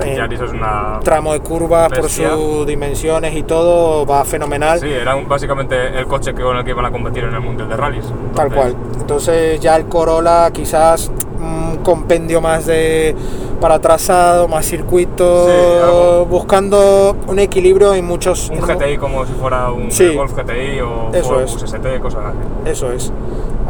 el 0.04 0.16
Yaris 0.16 0.40
es 0.40 0.50
una. 0.52 1.00
tramo 1.02 1.32
de 1.32 1.40
curva 1.40 1.88
por 1.88 2.08
sus 2.08 2.66
dimensiones 2.66 3.34
y 3.34 3.42
todo 3.42 4.04
va 4.06 4.24
fenomenal. 4.24 4.78
Sí, 4.80 4.90
era 4.90 5.14
un- 5.16 5.28
básicamente 5.28 5.98
el 5.98 6.06
coche 6.06 6.34
que- 6.34 6.42
con 6.42 6.56
el 6.56 6.64
que 6.64 6.70
iban 6.70 6.84
a 6.84 6.90
competir 6.90 7.24
en 7.24 7.34
el 7.34 7.40
Mundial 7.40 7.68
de 7.68 7.76
Rallys. 7.76 8.04
Tal 8.34 8.46
Entonces, 8.46 8.54
cual. 8.54 8.76
Entonces 9.00 9.60
ya 9.60 9.76
el 9.76 9.86
Corolla 9.86 10.50
quizás 10.50 11.10
un 11.38 11.78
compendio 11.82 12.40
más 12.40 12.66
de 12.66 13.14
para 13.60 13.78
trazado, 13.78 14.48
más 14.48 14.66
circuito, 14.66 15.46
Sí, 15.46 16.26
buscando 16.28 17.16
un 17.26 17.38
equilibrio 17.38 17.94
en 17.94 18.04
muchos... 18.04 18.50
Un 18.50 18.60
GTI 18.60 18.98
como 18.98 19.24
si 19.24 19.32
fuera 19.32 19.70
un 19.72 19.90
Sí. 19.90 20.14
Golf 20.14 20.34
GTI 20.34 20.80
o 20.80 21.10
Eso 21.14 21.40
es. 21.40 21.62
ST, 21.62 21.98
cosas 22.00 22.20
así. 22.26 22.70
Eso 22.70 22.92
es. 22.92 23.12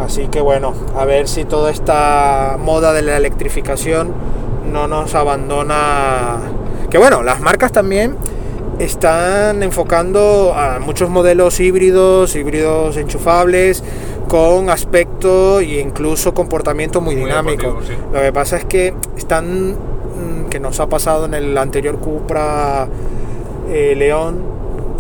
Así 0.05 0.27
que 0.29 0.41
bueno, 0.41 0.75
a 0.99 1.05
ver 1.05 1.29
si 1.29 1.45
toda 1.45 1.71
esta 1.71 2.57
moda 2.61 2.93
de 2.93 3.03
la 3.03 3.17
electrificación 3.17 4.13
no 4.73 4.87
nos 4.89 5.15
abandona. 5.15 6.39
Que 6.91 6.99
bueno, 6.99 7.23
las 7.23 7.41
marcas 7.41 7.73
también 7.73 8.17
están 8.79 9.63
enfocando 9.63 10.55
a 10.55 10.79
muchos 10.79 11.09
modelos 11.09 11.59
híbridos, 11.61 12.37
híbridos 12.37 12.97
enchufables, 12.97 13.83
con 14.29 14.71
aspecto 14.71 15.61
e 15.61 15.81
incluso 15.81 16.35
comportamiento 16.35 17.01
muy, 17.01 17.15
Muy 17.17 17.25
dinámico. 17.25 17.79
sí. 17.87 17.93
Lo 18.13 18.21
que 18.21 18.33
pasa 18.33 18.57
es 18.57 18.65
que 18.65 18.93
están, 19.17 19.73
mm, 19.73 20.49
que 20.51 20.61
nos 20.61 20.81
ha 20.81 20.89
pasado 20.89 21.27
en 21.27 21.35
el 21.35 21.57
anterior 21.57 21.99
Cupra 21.99 22.89
eh, 23.71 23.95
León 23.97 24.43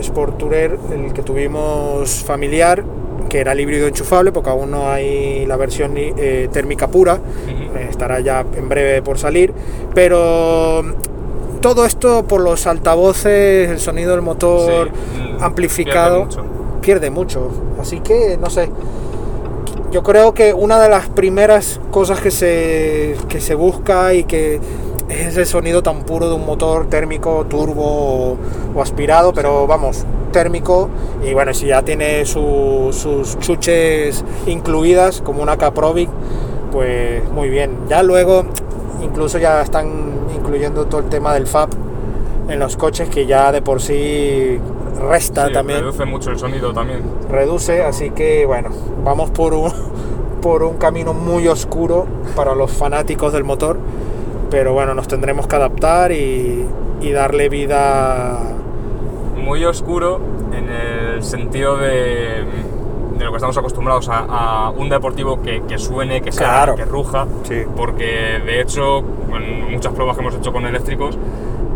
Sport 0.00 0.38
Tourer, 0.38 0.78
el 0.92 1.12
que 1.12 1.22
tuvimos 1.22 2.22
familiar, 2.24 2.84
que 3.28 3.40
era 3.40 3.52
el 3.52 3.60
híbrido 3.60 3.86
enchufable, 3.88 4.32
porque 4.32 4.50
aún 4.50 4.70
no 4.70 4.90
hay 4.90 5.46
la 5.46 5.56
versión 5.56 5.92
eh, 5.96 6.48
térmica 6.52 6.88
pura, 6.88 7.20
eh, 7.74 7.86
estará 7.90 8.20
ya 8.20 8.44
en 8.54 8.68
breve 8.68 9.02
por 9.02 9.18
salir, 9.18 9.52
pero 9.94 10.82
todo 11.60 11.84
esto 11.86 12.24
por 12.24 12.40
los 12.40 12.66
altavoces, 12.66 13.70
el 13.70 13.80
sonido 13.80 14.12
del 14.12 14.22
motor 14.22 14.90
Sí, 15.12 15.38
mm, 15.38 15.42
amplificado, 15.42 16.24
pierde 16.28 16.40
mucho. 16.40 16.46
pierde 16.80 17.10
mucho. 17.10 17.50
Así 17.80 18.00
que, 18.00 18.36
no 18.40 18.50
sé, 18.50 18.70
yo 19.90 20.02
creo 20.02 20.34
que 20.34 20.52
una 20.52 20.80
de 20.80 20.88
las 20.88 21.08
primeras 21.08 21.80
cosas 21.90 22.20
que 22.20 22.30
se, 22.30 23.16
que 23.28 23.40
se 23.40 23.54
busca 23.54 24.14
y 24.14 24.24
que 24.24 24.60
es 25.08 25.26
ese 25.28 25.44
sonido 25.46 25.82
tan 25.82 26.02
puro 26.04 26.28
de 26.28 26.34
un 26.34 26.44
motor 26.44 26.88
térmico, 26.88 27.46
turbo 27.48 27.84
o, 28.32 28.38
o 28.74 28.82
aspirado, 28.82 29.32
pero 29.32 29.66
vamos, 29.66 30.04
térmico. 30.32 30.88
Y 31.24 31.32
bueno, 31.34 31.52
si 31.54 31.66
ya 31.66 31.82
tiene 31.82 32.24
su- 32.26 32.90
sus 32.92 33.38
chuches 33.38 34.24
incluidas, 34.46 35.20
como 35.22 35.42
una 35.42 35.56
Caprovic, 35.56 36.08
pues 36.72 37.28
muy 37.30 37.48
bien. 37.48 37.70
Ya 37.88 38.02
luego, 38.02 38.44
incluso 39.02 39.38
ya 39.38 39.62
están 39.62 39.88
incluyendo 40.36 40.86
todo 40.86 41.00
el 41.00 41.06
tema 41.08 41.34
del 41.34 41.46
FAB 41.46 41.70
en 42.48 42.58
los 42.58 42.76
coches, 42.76 43.08
que 43.08 43.26
ya 43.26 43.50
de 43.52 43.62
por 43.62 43.80
sí 43.82 44.58
resta 45.10 45.48
Sí, 45.48 45.52
también 45.52 45.80
Reduce 45.80 46.04
mucho 46.06 46.30
el 46.30 46.38
sonido 46.38 46.72
también. 46.72 47.00
reduce, 47.28 47.82
así 47.82 48.10
que 48.10 48.46
bueno, 48.46 48.70
vamos 49.04 49.30
por 49.30 49.52
un, 49.54 49.70
por 50.42 50.62
un 50.62 50.76
camino 50.76 51.12
muy 51.12 51.48
oscuro 51.48 52.06
para 52.36 52.54
los 52.54 52.70
fanáticos 52.70 53.32
del 53.32 53.44
motor, 53.44 53.78
pero 54.50 54.72
bueno, 54.74 54.94
nos 54.94 55.08
tendremos 55.08 55.46
que 55.48 55.56
adaptar 55.56 56.12
y, 56.12 56.64
y 57.00 57.10
darle 57.12 57.48
vida. 57.48 58.38
Muy 59.36 59.64
oscuro 59.64 60.20
en 60.52 60.68
el 60.68 61.22
sentido 61.22 61.76
de, 61.76 62.44
de 63.18 63.24
lo 63.24 63.30
que 63.30 63.36
estamos 63.36 63.56
acostumbrados 63.56 64.08
a, 64.08 64.18
a 64.66 64.70
un 64.70 64.88
deportivo 64.88 65.40
que, 65.42 65.62
que 65.68 65.78
suene, 65.78 66.20
que 66.22 66.32
sea, 66.32 66.46
Claro. 66.48 66.74
que 66.76 66.84
ruja. 66.84 67.26
Sí. 67.44 67.62
Porque 67.76 68.40
de 68.44 68.60
hecho, 68.60 68.98
en 69.34 69.70
muchas 69.72 69.92
pruebas 69.92 70.16
que 70.16 70.22
hemos 70.22 70.34
hecho 70.34 70.52
con 70.52 70.66
eléctricos, 70.66 71.16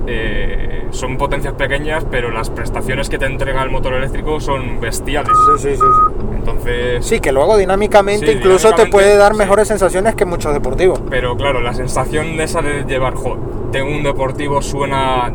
eh, 0.07 0.87
son 0.91 1.17
potencias 1.19 1.55
pequeñas, 1.55 2.05
pero 2.11 2.31
las 2.31 2.51
prestaciones 2.51 3.09
que 3.09 3.19
te 3.19 3.27
entrega 3.27 3.63
el 3.63 3.71
motor 3.71 3.95
eléctrico 3.95 4.41
son 4.41 4.81
bestiales. 4.81 5.33
Sí, 5.59 5.69
sí, 5.71 5.77
sí. 5.77 5.83
Entonces, 6.37 7.07
Sí, 7.07 7.21
que 7.21 7.31
luego 7.33 7.57
dinámicamente 7.59 8.27
Sí, 8.27 8.33
incluso 8.39 8.73
te 8.73 8.87
puede 8.87 9.17
dar 9.17 9.33
sí. 9.33 9.39
mejores 9.39 9.69
sensaciones 9.69 10.15
que 10.17 10.25
muchos 10.25 10.53
deportivos. 10.53 11.01
pero 11.11 11.37
claro, 11.37 11.61
la 11.61 11.75
sensación 11.75 12.37
de 12.37 12.45
esa 12.45 12.61
de 12.63 12.85
llevar, 12.85 13.15
jo, 13.15 13.37
tengo 13.71 13.91
un 13.91 14.03
deportivo, 14.03 14.61
suena 14.63 15.31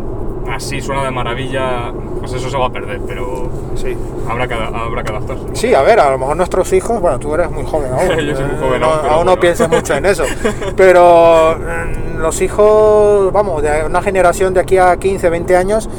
así, 0.52 0.82
suena 0.82 1.04
de 1.04 1.12
maravilla, 1.12 1.92
pues 2.20 2.34
eso 2.34 2.50
se 2.50 2.58
va 2.58 2.68
a 2.68 2.70
perder, 2.70 3.02
pero 3.08 3.50
Sí. 3.76 3.96
habrá 4.30 4.48
que, 4.48 4.54
habrá 4.54 5.04
que 5.04 5.12
adaptarse. 5.12 5.44
Sí, 5.54 5.74
a 5.74 5.82
ver, 5.82 6.00
a 6.00 6.10
lo 6.12 6.18
mejor 6.18 6.38
nuestros 6.38 6.72
hijos, 6.74 7.00
bueno, 7.02 7.20
tú 7.20 7.34
eres 7.34 7.50
muy 7.52 7.66
joven 7.66 7.92
aún. 7.94 8.08
Yo 8.26 8.36
soy 8.36 8.46
muy 8.46 8.56
eh, 8.56 8.60
joven 8.60 8.84
aún, 8.84 9.02
no 9.04 9.16
bueno. 9.16 9.40
pienses 9.40 9.70
mucho 9.70 9.94
en 9.96 10.06
eso. 10.06 10.24
Pero 10.78 11.56
mm, 11.58 12.18
los 12.20 12.42
hijos, 12.42 13.32
vamos, 13.34 13.62
de 13.62 13.84
una 13.86 14.02
generación 14.02 14.54
de 14.54 14.62
aquí 14.62 14.78
a 14.78 14.98
15, 14.98 15.30
20 15.30 15.56
años, 15.56 15.90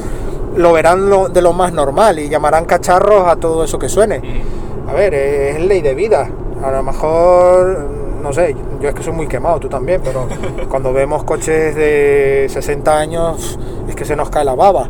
lo 0.56 0.72
verán 0.72 1.10
lo- 1.10 1.28
de 1.28 1.42
lo 1.42 1.52
más 1.52 1.72
normal 1.72 2.18
y 2.18 2.28
llamarán 2.28 2.64
cacharros 2.64 3.28
a 3.28 3.36
todo 3.36 3.64
eso 3.64 3.78
que 3.78 3.88
suene. 3.88 4.18
Mm. 4.20 4.88
A 4.90 4.92
ver, 4.94 5.14
es 5.14 5.60
ley 5.60 5.82
de 5.82 5.94
vida. 5.94 6.28
A 6.64 6.70
lo 6.70 6.82
mejor, 6.82 7.86
no 8.22 8.32
sé, 8.32 8.56
yo 8.80 8.88
es 8.88 8.94
que 8.94 9.02
soy 9.02 9.12
muy 9.12 9.26
quemado, 9.26 9.60
tú 9.60 9.68
también, 9.68 10.00
pero 10.04 10.26
cuando 10.68 10.92
vemos 10.92 11.24
coches 11.24 11.74
de 11.74 12.46
60 12.48 12.98
años 12.98 13.58
es 13.88 13.94
que 13.94 14.04
se 14.04 14.16
nos 14.16 14.30
cae 14.30 14.44
la 14.44 14.54
baba. 14.54 14.88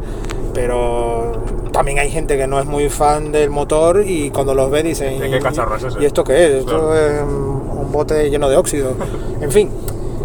Pero 0.54 1.32
también 1.72 1.98
hay 1.98 2.10
gente 2.10 2.36
que 2.36 2.46
no 2.46 2.58
es 2.58 2.66
muy 2.66 2.88
fan 2.88 3.32
del 3.32 3.50
motor 3.50 4.02
y 4.06 4.30
cuando 4.30 4.54
los 4.54 4.70
ve 4.70 4.82
dicen... 4.82 5.20
¿De 5.20 5.30
qué 5.30 5.38
cacharro 5.38 5.76
es 5.76 5.84
ese? 5.84 6.00
¿Y 6.00 6.06
esto 6.06 6.24
qué 6.24 6.46
es? 6.46 6.50
Esto 6.60 6.70
Claro. 6.70 6.94
es 6.96 7.20
un 7.22 7.92
bote 7.92 8.30
lleno 8.30 8.48
de 8.48 8.56
óxido. 8.56 8.92
En 9.42 9.50
fin, 9.52 9.68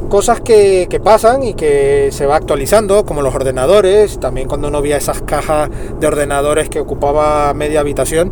cosas 0.08 0.40
que, 0.40 0.88
que 0.90 1.02
pasan 1.02 1.44
y 1.44 1.54
que 1.54 2.08
se 2.14 2.26
va 2.26 2.38
actualizando, 2.38 3.06
como 3.06 3.22
los 3.22 3.36
ordenadores. 3.36 4.20
También 4.22 4.48
cuando 4.48 4.70
uno 4.70 4.82
veía 4.82 4.96
esas 4.96 5.22
cajas 5.22 5.70
de 6.00 6.08
ordenadores 6.08 6.70
que 6.70 6.80
ocupaba 6.80 7.54
media 7.54 7.82
habitación. 7.82 8.32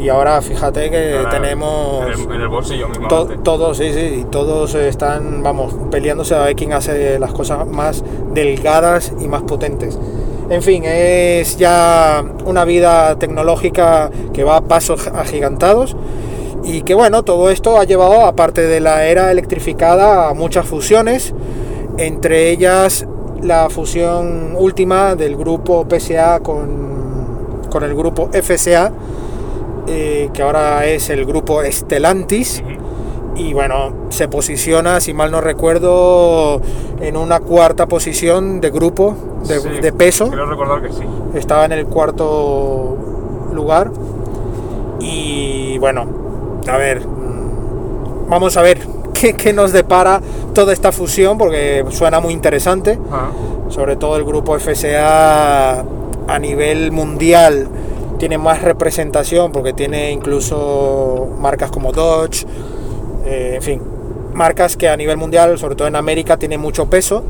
Y 0.00 0.08
ahora 0.08 0.40
fíjate 0.42 0.90
que 0.90 1.16
Ahora, 1.16 1.30
tenemos... 1.30 2.06
En 2.06 2.12
el, 2.12 2.34
en 2.36 2.40
el 2.42 2.48
bolsillo 2.48 2.88
To- 3.08 3.26
todos, 3.42 3.78
sí, 3.78 3.92
sí, 3.92 4.26
todos 4.30 4.74
están, 4.74 5.42
vamos, 5.42 5.74
peleándose 5.90 6.34
a 6.34 6.44
ver 6.44 6.56
quién 6.56 6.72
hace 6.72 7.18
las 7.18 7.32
cosas 7.32 7.66
más 7.66 8.04
delgadas 8.32 9.12
y 9.20 9.28
más 9.28 9.42
potentes. 9.42 9.98
En 10.50 10.62
fin, 10.62 10.82
es 10.84 11.56
ya 11.56 12.22
una 12.44 12.64
vida 12.64 13.16
tecnológica 13.18 14.10
que 14.32 14.44
va 14.44 14.56
a 14.56 14.60
pasos 14.62 15.06
agigantados 15.06 15.96
y 16.64 16.82
que 16.82 16.94
bueno, 16.94 17.22
todo 17.22 17.50
esto 17.50 17.78
ha 17.78 17.84
llevado, 17.84 18.26
aparte 18.26 18.62
de 18.66 18.80
la 18.80 19.06
era 19.06 19.30
electrificada, 19.30 20.28
a 20.28 20.34
muchas 20.34 20.66
fusiones, 20.66 21.32
entre 21.96 22.50
ellas 22.50 23.06
la 23.42 23.70
fusión 23.70 24.54
última 24.56 25.14
del 25.14 25.36
grupo 25.36 25.86
PSA 25.88 26.40
con, 26.40 27.62
con 27.70 27.82
el 27.84 27.94
grupo 27.94 28.28
FCA, 28.32 28.92
eh, 29.86 30.30
que 30.32 30.42
ahora 30.42 30.86
es 30.86 31.10
el 31.10 31.24
grupo 31.24 31.62
Stellantis. 31.64 32.62
Ujú. 32.62 32.84
Y 33.36 33.52
bueno, 33.52 33.92
se 34.10 34.28
posiciona, 34.28 35.00
si 35.00 35.12
mal 35.12 35.30
no 35.32 35.40
recuerdo, 35.40 36.60
en 37.00 37.16
una 37.16 37.40
cuarta 37.40 37.86
posición 37.86 38.60
de 38.60 38.70
grupo, 38.70 39.16
de, 39.46 39.60
Sí, 39.60 39.68
de 39.80 39.92
peso. 39.92 40.28
Quiero 40.28 40.46
recordar 40.46 40.82
que 40.82 40.92
sí. 40.92 41.02
Estaba 41.34 41.64
en 41.64 41.72
el 41.72 41.86
cuarto 41.86 42.96
lugar. 43.52 43.90
Y 45.00 45.78
bueno, 45.78 46.06
a 46.68 46.76
ver, 46.76 47.00
mm, 47.00 48.28
vamos 48.28 48.56
a 48.56 48.62
ver 48.62 48.78
qué, 49.14 49.34
qué 49.34 49.52
nos 49.52 49.72
depara 49.72 50.20
toda 50.54 50.72
esta 50.72 50.92
fusión, 50.92 51.36
porque 51.36 51.84
suena 51.90 52.20
muy 52.20 52.32
interesante 52.32 52.98
sobre 53.74 53.96
todo 53.96 54.16
el 54.16 54.24
grupo 54.24 54.58
FCA 54.58 55.80
a 55.80 56.38
nivel 56.38 56.92
mundial 56.92 57.66
tiene 58.18 58.38
más 58.38 58.62
representación 58.62 59.52
porque 59.52 59.72
tiene 59.72 60.10
incluso 60.12 61.28
marcas 61.38 61.70
como 61.70 61.92
Dodge, 61.92 62.46
eh, 63.26 63.52
en 63.56 63.62
fin, 63.62 63.82
marcas 64.32 64.76
que 64.76 64.88
a 64.88 64.96
nivel 64.96 65.16
mundial, 65.16 65.58
sobre 65.58 65.74
todo 65.76 65.88
en 65.88 65.96
América, 65.96 66.36
tienen 66.36 66.60
mucho 66.60 66.86
peso 66.86 67.22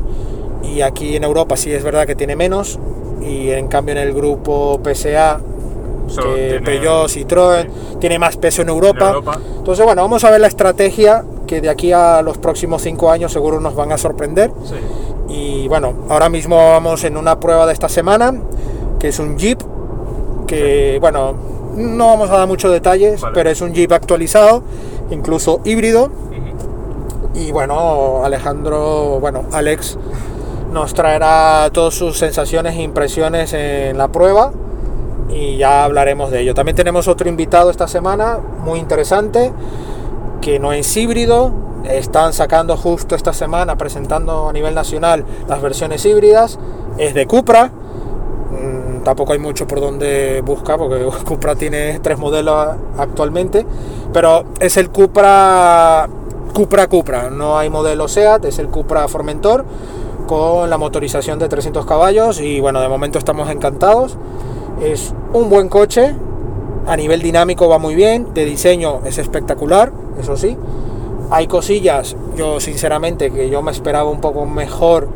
y 0.63 0.81
aquí 0.81 1.15
en 1.15 1.23
Europa 1.23 1.57
sí 1.57 1.71
es 1.71 1.83
verdad 1.83 2.05
que 2.05 2.15
tiene 2.15 2.35
menos 2.35 2.79
y 3.21 3.49
en 3.51 3.67
cambio 3.67 3.93
en 3.93 3.99
el 3.99 4.13
grupo 4.13 4.79
PSA 4.83 5.39
Solo 6.07 6.35
que 6.35 6.41
tiene- 6.41 6.61
Peugeot, 6.61 7.07
Citroën, 7.09 7.67
tiene 7.99 8.19
más 8.19 8.37
peso 8.37 8.61
en 8.61 8.69
Europa. 8.69 8.99
En 9.09 9.15
Europa. 9.15 9.39
Entonces, 9.57 9.83
bueno, 9.85 10.03
vamos 10.03 10.23
a 10.23 10.29
ver 10.29 10.39
la 10.39 10.45
estrategia 10.47 11.23
que 11.47 11.61
de 11.61 11.69
aquí 11.69 11.91
a 11.91 12.21
los 12.21 12.37
próximos 12.37 12.83
cinco 12.83 13.09
años 13.09 13.31
seguro 13.33 13.59
nos 13.59 13.75
van 13.75 13.91
a 13.91 13.97
sorprender. 13.97 14.51
sí. 14.63 14.75
Y 15.27 15.67
bueno, 15.67 15.93
ahora 16.09 16.29
mismo 16.29 16.55
vamos 16.55 17.03
en 17.03 17.17
una 17.17 17.39
prueba 17.39 17.65
de 17.65 17.73
esta 17.73 17.89
semana, 17.89 18.31
que 18.99 19.07
es 19.07 19.17
un 19.17 19.35
Jeep, 19.39 19.59
que 20.47 20.97
bueno, 20.99 21.33
No 21.75 22.07
vamos 22.07 22.29
a 22.29 22.37
dar 22.37 22.47
muchos 22.47 22.71
detalles, 22.71 23.19
Vale. 23.19 23.33
pero 23.33 23.49
es 23.49 23.59
un 23.59 23.73
Jeep 23.73 23.91
actualizado, 23.91 24.63
incluso 25.11 25.59
híbrido. 25.65 26.09
Y 27.33 27.51
bueno, 27.51 28.23
Alejandro, 28.23 29.19
bueno, 29.19 29.43
Alex 29.51 29.97
nos 30.71 30.93
traerá 30.93 31.69
todas 31.73 31.93
sus 31.93 32.17
sensaciones 32.17 32.75
e 32.75 32.81
impresiones 32.81 33.51
en 33.53 33.97
la 33.97 34.07
prueba 34.07 34.51
y 35.29 35.57
ya 35.57 35.83
hablaremos 35.83 36.31
de 36.31 36.41
ello. 36.41 36.53
También 36.53 36.75
tenemos 36.77 37.07
otro 37.09 37.27
invitado 37.27 37.69
esta 37.69 37.87
semana, 37.89 38.39
muy 38.63 38.79
interesante, 38.79 39.51
que 40.41 40.59
no 40.59 40.71
es 40.71 40.95
híbrido. 40.95 41.51
Están 41.83 42.31
sacando 42.33 42.77
justo 42.77 43.15
esta 43.15 43.33
semana, 43.33 43.77
presentando 43.77 44.47
a 44.49 44.53
nivel 44.53 44.73
nacional 44.73 45.25
las 45.47 45.61
versiones 45.61 46.05
híbridas. 46.05 46.57
Es 46.97 47.13
de 47.13 47.27
Cupra. 47.27 47.71
Tampoco 49.05 49.33
hay 49.33 49.39
mucho 49.39 49.67
por 49.67 49.79
donde 49.79 50.41
buscar 50.41 50.77
porque 50.77 51.05
Cupra 51.25 51.55
tiene 51.55 51.99
tres 51.99 52.17
modelos 52.17 52.75
actualmente. 52.97 53.65
Pero 54.11 54.43
es 54.59 54.75
el 54.75 54.89
Cupra 54.89 56.09
Cupra 56.53 56.87
Cupra. 56.87 57.29
No 57.29 57.57
hay 57.57 57.69
modelo 57.69 58.07
SEAT, 58.07 58.45
es 58.45 58.59
el 58.59 58.67
Cupra 58.67 59.07
Formentor 59.07 59.63
con 60.25 60.69
la 60.69 60.79
motorización 60.79 61.37
de 61.37 61.47
300 61.47 61.85
caballos 61.85 62.41
y 62.41 62.59
bueno, 62.59 62.81
de 62.81 62.89
momento 62.89 63.19
estamos 63.19 63.49
encantados. 63.49 64.17
Es 64.81 65.13
un 65.33 65.49
buen 65.49 65.69
coche, 65.69 66.15
a 66.87 66.97
nivel 66.97 67.21
dinámico 67.21 67.69
va 67.69 67.77
muy 67.77 67.93
bien, 67.93 68.33
de 68.33 68.43
diseño 68.45 69.01
es 69.05 69.17
espectacular, 69.19 69.91
eso 70.19 70.35
sí. 70.35 70.57
Hay 71.29 71.47
cosillas, 71.47 72.15
yo 72.35 72.59
sinceramente, 72.59 73.31
que 73.31 73.49
yo 73.49 73.61
me 73.61 73.71
esperaba 73.71 74.09
un 74.09 74.21
poco 74.21 74.45
mejor 74.45 75.07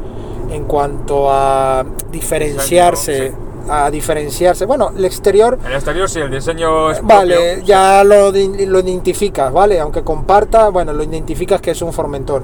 en 0.51 0.65
cuanto 0.65 1.31
a 1.31 1.85
diferenciarse, 2.11 3.33
a 3.67 3.89
diferenciarse. 3.91 4.65
Bueno, 4.65 4.91
el 4.95 5.05
exterior 5.05 5.57
El 5.65 5.73
exterior 5.73 6.09
sí, 6.09 6.19
el 6.19 6.31
diseño 6.31 6.91
es 6.91 7.01
Vale, 7.01 7.35
propio, 7.35 7.65
ya 7.65 8.03
lo, 8.03 8.31
lo 8.31 8.79
identificas, 8.79 9.51
¿vale? 9.51 9.79
Aunque 9.79 10.03
comparta, 10.03 10.69
bueno, 10.69 10.93
lo 10.93 11.03
identificas 11.03 11.61
que 11.61 11.71
es 11.71 11.81
un 11.81 11.93
Formentor. 11.93 12.43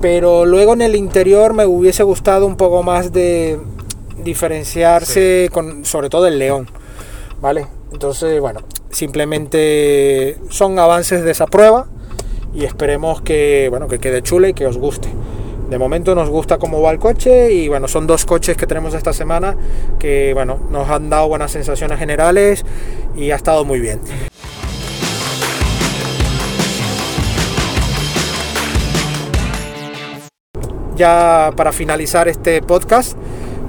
Pero 0.00 0.46
luego 0.46 0.72
en 0.72 0.82
el 0.82 0.96
interior 0.96 1.52
me 1.52 1.66
hubiese 1.66 2.02
gustado 2.02 2.46
un 2.46 2.56
poco 2.56 2.82
más 2.82 3.12
de 3.12 3.60
diferenciarse, 4.22 5.48
con, 5.52 5.84
sobre 5.84 6.08
todo 6.08 6.26
el 6.26 6.38
león, 6.38 6.68
¿vale? 7.40 7.66
Entonces, 7.92 8.40
bueno, 8.40 8.60
simplemente 8.90 10.38
son 10.48 10.78
avances 10.78 11.24
de 11.24 11.30
esa 11.30 11.46
prueba 11.46 11.86
y 12.54 12.64
esperemos 12.64 13.20
que, 13.20 13.68
bueno, 13.70 13.88
que 13.88 13.98
quede 13.98 14.22
chula 14.22 14.48
y 14.48 14.54
que 14.54 14.66
os 14.66 14.78
guste. 14.78 15.08
De 15.70 15.78
momento 15.78 16.16
nos 16.16 16.28
gusta 16.28 16.58
cómo 16.58 16.82
va 16.82 16.90
el 16.90 16.98
coche 16.98 17.52
y 17.52 17.68
bueno, 17.68 17.86
son 17.86 18.04
dos 18.04 18.26
coches 18.26 18.56
que 18.56 18.66
tenemos 18.66 18.92
esta 18.92 19.12
semana 19.12 19.56
que 20.00 20.34
bueno, 20.34 20.58
nos 20.68 20.90
han 20.90 21.08
dado 21.08 21.28
buenas 21.28 21.52
sensaciones 21.52 21.96
generales 21.96 22.64
y 23.16 23.30
ha 23.30 23.36
estado 23.36 23.64
muy 23.64 23.78
bien. 23.78 24.00
Ya 30.96 31.52
para 31.56 31.70
finalizar 31.70 32.26
este 32.26 32.60
podcast, 32.62 33.16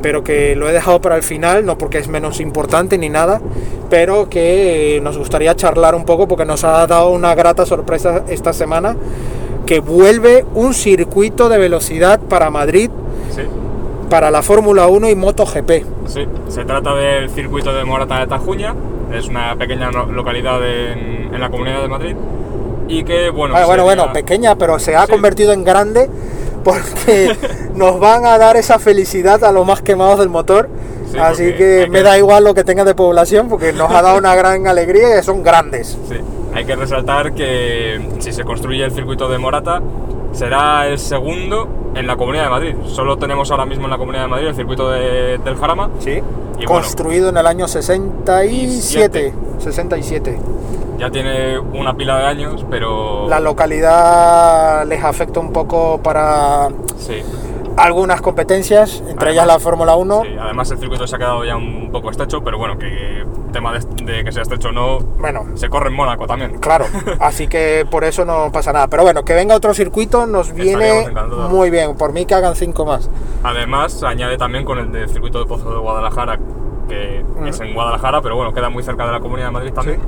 pero 0.02 0.24
que 0.24 0.56
lo 0.56 0.68
he 0.70 0.74
dejado 0.74 1.02
para 1.02 1.16
el 1.16 1.24
final, 1.24 1.66
no 1.66 1.78
porque 1.78 1.98
es 2.00 2.08
menos 2.08 2.40
importante 2.40 2.98
ni 2.98 3.10
nada, 3.10 3.42
pero 3.90 4.30
que 4.30 5.00
nos 5.04 5.18
gustaría 5.18 5.56
charlar 5.56 5.96
un 5.96 6.06
poco 6.06 6.28
porque 6.28 6.46
nos 6.46 6.64
ha 6.64 6.86
dado 6.88 7.10
una 7.12 7.36
grata 7.36 7.66
sorpresa 7.66 8.24
esta 8.30 8.54
semana 8.54 8.96
que 9.66 9.80
vuelve 9.80 10.46
un 10.56 10.74
circuito 10.74 11.50
de 11.50 11.58
velocidad 11.58 12.20
para 12.20 12.50
Madrid 12.50 12.90
Sí, 13.36 13.44
para 14.10 14.30
la 14.32 14.42
Fórmula 14.42 14.88
1 14.88 15.10
y 15.10 15.16
MotoGP. 15.16 15.72
sí. 16.08 16.26
Se 16.50 16.66
trata 16.66 16.94
del 16.96 17.30
circuito 17.30 17.74
de 17.74 17.86
Morata 17.86 18.20
de 18.20 18.28
Tajuña. 18.28 18.76
Es 19.14 19.28
una 19.28 19.56
pequeña 19.56 19.90
localidad 19.92 20.60
en, 20.66 21.34
en 21.34 21.40
la 21.40 21.50
Comunidad 21.50 21.82
de 21.82 21.88
Madrid. 21.88 22.16
Y 22.90 23.04
que, 23.06 23.30
bueno... 23.30 23.56
Ah, 23.56 23.66
bueno, 23.66 23.84
sería- 23.84 24.02
bueno, 24.04 24.14
pequeña, 24.14 24.56
pero 24.56 24.80
se 24.80 24.96
ha 24.98 25.06
Sí. 25.06 25.12
convertido 25.12 25.54
en 25.54 25.64
grande 25.64 26.10
porque 26.64 27.36
nos 27.76 28.00
van 28.00 28.26
a 28.26 28.38
dar 28.38 28.58
esa 28.58 28.80
felicidad 28.80 29.44
a 29.44 29.52
los 29.52 29.66
más 29.66 29.82
quemados 29.82 30.20
del 30.20 30.30
motor. 30.30 30.70
Sí, 31.12 31.18
Así 31.18 31.54
que 31.54 31.88
me 31.90 32.00
que- 32.00 32.04
da 32.04 32.18
igual 32.18 32.44
lo 32.46 32.54
que 32.54 32.64
tenga 32.64 32.84
de 32.86 32.96
población 32.96 33.50
porque 33.50 33.74
nos 33.74 33.92
ha 33.92 34.02
dado 34.02 34.18
una 34.18 34.34
gran 34.36 34.66
alegría 34.68 35.20
y 35.20 35.24
son 35.24 35.44
grandes. 35.44 35.98
Sí, 36.08 36.16
hay 36.54 36.64
que 36.66 36.76
resaltar 36.76 37.34
que 37.34 38.00
si 38.20 38.32
se 38.32 38.44
construye 38.46 38.86
el 38.86 38.92
circuito 38.92 39.28
de 39.28 39.38
Morata, 39.38 39.82
será 40.32 40.88
el 40.88 40.98
segundo 40.98 41.68
en 41.96 42.08
la 42.08 42.16
Comunidad 42.16 42.46
de 42.46 42.50
Madrid. 42.50 42.76
Solo 42.88 43.18
tenemos 43.18 43.52
ahora 43.52 43.66
mismo 43.66 43.86
en 43.86 43.92
la 43.92 43.98
Comunidad 43.98 44.24
de 44.24 44.28
Madrid 44.30 44.48
el 44.48 44.56
circuito 44.56 44.90
de- 44.90 45.38
del 45.40 45.56
Jarama. 45.58 45.90
Sí. 46.00 46.20
Y 46.60 46.66
Construido 46.66 47.30
en 47.30 47.38
el 47.38 47.48
año 47.48 47.68
67. 47.68 49.34
67. 49.60 50.40
Ya 51.00 51.10
tiene 51.10 51.58
una 51.58 51.96
pila 51.96 52.18
de 52.20 52.26
años, 52.26 52.66
pero... 52.70 53.28
La 53.28 53.40
localidad 53.40 54.86
les 54.86 55.04
afecta 55.04 55.40
un 55.40 55.52
poco 55.52 56.00
para 56.04 56.70
Sí, 56.98 57.24
algunas 57.78 58.22
competencias, 58.22 58.98
entre 59.08 59.12
Además- 59.30 59.34
ellas 59.34 59.48
la 59.48 59.60
Fórmula 59.60 59.96
1. 59.96 60.22
sí, 60.24 60.36
además 60.40 60.70
el 60.72 60.78
circuito 60.78 61.08
se 61.08 61.16
ha 61.16 61.20
quedado 61.20 61.44
ya 61.44 61.56
un 61.58 61.90
poco 61.92 62.12
estrecho, 62.12 62.42
pero 62.44 62.60
bueno, 62.60 62.78
que 62.78 63.26
tema 63.52 63.74
de, 63.74 63.80
de 64.04 64.24
que 64.24 64.32
sea 64.32 64.42
estrecho 64.44 64.70
o 64.70 64.72
no, 64.72 65.00
Bueno, 65.00 65.46
se 65.56 65.70
corre 65.70 65.90
en 65.90 65.96
Mónaco 65.96 66.26
también. 66.28 66.58
Claro, 66.60 66.86
así 67.20 67.48
que 67.48 67.86
por 67.90 68.04
eso 68.04 68.26
no 68.26 68.52
pasa 68.52 68.72
nada. 68.74 68.88
Pero 68.88 69.04
bueno, 69.04 69.24
que 69.24 69.34
venga 69.34 69.56
otro 69.56 69.74
circuito 69.74 70.26
nos 70.28 70.54
viene 70.54 71.06
muy 71.50 71.70
bien. 71.70 71.96
Por 71.98 72.14
mí 72.14 72.26
que 72.26 72.34
hagan 72.36 72.56
cinco 72.56 72.86
más. 72.86 73.10
Además, 73.44 74.02
añade 74.04 74.38
también 74.38 74.66
con 74.66 74.80
el 74.80 74.92
del 74.92 75.10
circuito 75.10 75.40
de 75.40 75.46
Pozo 75.46 75.72
de 75.72 75.80
Guadalajara, 75.80 76.40
que 76.88 77.24
es 77.46 77.60
en 77.60 77.74
Guadalajara, 77.74 78.22
pero 78.22 78.36
bueno, 78.36 78.54
queda 78.54 78.70
muy 78.70 78.84
cerca 78.84 79.06
de 79.06 79.12
la 79.14 79.20
Comunidad 79.20 79.48
de 79.48 79.52
Madrid 79.54 79.74
también. 79.74 80.00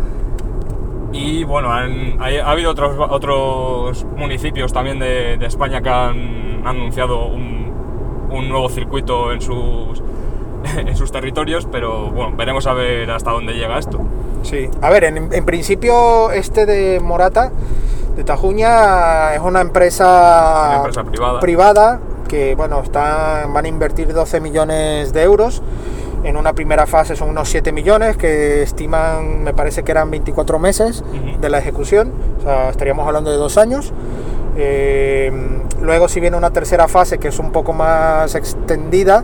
Y 1.11 1.43
bueno, 1.43 1.71
han- 1.71 2.17
ha 2.21 2.49
habido 2.51 2.71
otros, 2.71 2.95
otros 3.09 4.03
municipios 4.17 4.73
también 4.73 4.97
de, 4.99 5.37
de 5.37 5.45
España 5.45 5.81
que 5.81 5.89
han 5.89 6.63
anunciado 6.65 7.27
un, 7.27 7.71
un 8.31 8.49
nuevo 8.49 8.67
circuito 8.69 9.31
en 9.31 9.39
sus, 9.39 10.01
en 10.77 10.95
sus 10.95 11.11
territorios, 11.11 11.67
pero 11.71 12.09
bueno, 12.09 12.35
veremos 12.37 12.67
a 12.67 12.73
ver 12.73 13.09
hasta 13.11 13.31
dónde 13.31 13.53
llega 13.53 13.77
esto. 13.79 13.99
Sí. 14.43 14.69
A 14.81 14.89
ver, 14.89 15.05
en, 15.05 15.33
en 15.33 15.45
principio 15.45 16.31
este 16.31 16.65
de 16.65 16.99
Morata, 16.99 17.51
de 18.15 18.23
Tajuña, 18.23 19.33
es 19.35 19.41
una 19.41 19.61
empresa, 19.61 20.67
Una 20.69 20.77
empresa 20.77 21.03
privada. 21.03 21.39
privada 21.39 21.99
que 22.27 22.55
bueno, 22.55 22.81
está, 22.81 23.45
van 23.47 23.65
a 23.65 23.67
invertir 23.67 24.11
12 24.13 24.39
millones 24.39 25.13
de 25.13 25.21
euros. 25.23 25.61
En 26.23 26.37
una 26.37 26.53
primera 26.53 26.87
fase 26.87 27.15
son 27.17 27.29
unos 27.29 27.49
7 27.49 27.71
millones 27.73 28.15
que 28.15 28.63
estiman, 28.63 29.43
me 29.43 29.53
parece 29.53 29.83
que 29.83 29.91
eran 29.91 30.09
24 30.09 30.57
meses 30.57 31.01
Ujú. 31.01 31.41
de 31.41 31.49
la 31.49 31.59
ejecución, 31.59 32.13
o 32.39 32.43
sea, 32.43 32.69
estaríamos 32.69 33.05
hablando 33.05 33.29
de 33.29 33.35
dos 33.37 33.57
años. 33.57 33.91
Eh, 34.55 35.31
luego 35.81 36.07
si 36.07 36.19
viene 36.19 36.37
una 36.37 36.51
tercera 36.51 36.87
fase 36.87 37.17
que 37.17 37.27
es 37.27 37.39
un 37.39 37.51
poco 37.51 37.73
más 37.73 38.35
extendida 38.35 39.23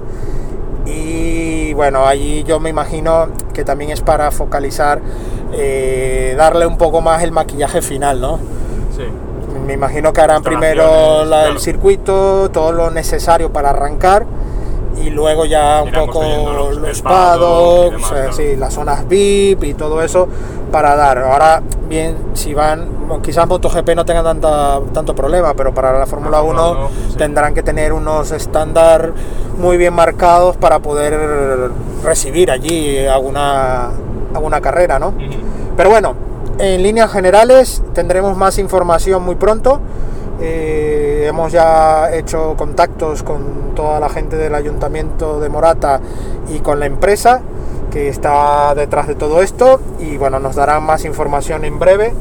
y 0.86 1.73
bueno, 1.73 2.05
allí 2.05 2.43
yo 2.43 2.60
me 2.60 2.69
imagino 2.69 3.27
que 3.53 3.63
también 3.63 3.91
es 3.91 4.01
para 4.01 4.32
focalizar, 4.32 4.99
eh, 5.53 6.36
darle 6.38 6.65
un 6.65 6.77
poco 6.77 7.01
más 7.01 7.23
el 7.23 7.32
maquillaje 7.32 7.82
final, 7.82 8.21
¿no? 8.21 8.38
Sí. 8.95 9.03
Me 9.65 9.73
imagino 9.73 10.13
que 10.13 10.21
harán 10.21 10.41
primero 10.43 11.25
la- 11.25 11.47
el 11.47 11.60
circuito, 11.60 12.49
todo 12.51 12.71
lo 12.71 12.89
necesario 12.91 13.51
para 13.53 13.69
arrancar 13.69 14.25
y 14.97 15.10
luego 15.10 15.45
ya 15.45 15.82
un 15.84 15.91
poco 15.91 16.21
los- 16.23 17.02
paddocks, 17.02 17.91
demás, 17.95 18.12
claro. 18.12 18.34
sí, 18.34 18.56
las 18.56 18.73
zonas 18.73 19.08
VIP 19.08 19.63
y 19.63 19.73
todo 19.73 20.02
eso 20.02 20.28
para 20.71 20.95
dar. 20.95 21.17
Ahora 21.19 21.62
bien, 21.88 22.15
si 22.34 22.54
van, 22.54 22.88
quizás 23.23 23.47
MotoGP 23.47 23.95
no 23.95 24.06
tenga 24.06 24.23
tanta, 24.23 24.80
tanto 24.93 25.15
problema, 25.15 25.54
pero 25.54 25.73
para 25.73 25.97
la 25.97 26.06
Fórmula 26.06 26.41
1 26.41 26.60
Fórmula 26.62 26.88
1, 26.88 26.89
sí. 27.12 27.17
tendrán 27.17 27.54
que 27.54 27.63
tener 27.63 27.93
unos 27.93 28.32
estándar 28.32 29.13
muy 29.58 29.78
bien 29.78 29.93
marcados 29.93 30.58
para 30.58 30.80
poder 30.80 31.71
recibir 32.04 32.52
allí 32.52 33.06
alguna, 33.08 33.89
alguna 34.34 34.62
carrera, 34.62 34.99
¿no? 34.99 35.13
Pero 35.75 35.89
bueno, 35.89 36.13
en 36.60 36.84
líneas 36.84 37.12
generales 37.12 37.82
tendremos 37.93 38.36
más 38.38 38.58
información 38.60 39.23
muy 39.23 39.36
pronto. 39.36 39.80
Eh, 40.41 41.25
hemos 41.28 41.52
ya 41.52 42.13
hecho 42.13 42.56
contactos 42.58 43.23
con 43.23 43.75
toda 43.75 43.99
la 43.99 44.10
gente 44.10 44.38
del 44.38 44.56
ayuntamiento 44.56 45.39
de 45.39 45.49
Morata 45.49 45.99
y 46.54 46.60
con 46.60 46.80
la 46.80 46.86
empresa 46.86 47.41
que 47.91 48.08
está 48.08 48.73
detrás 48.75 49.08
de 49.08 49.15
todo 49.15 49.41
esto 49.41 49.80
y 49.99 50.17
bueno, 50.17 50.39
nos 50.39 50.56
darán 50.56 50.84
más 50.84 51.06
información 51.06 51.65
en 51.65 51.80
breve. 51.80 52.13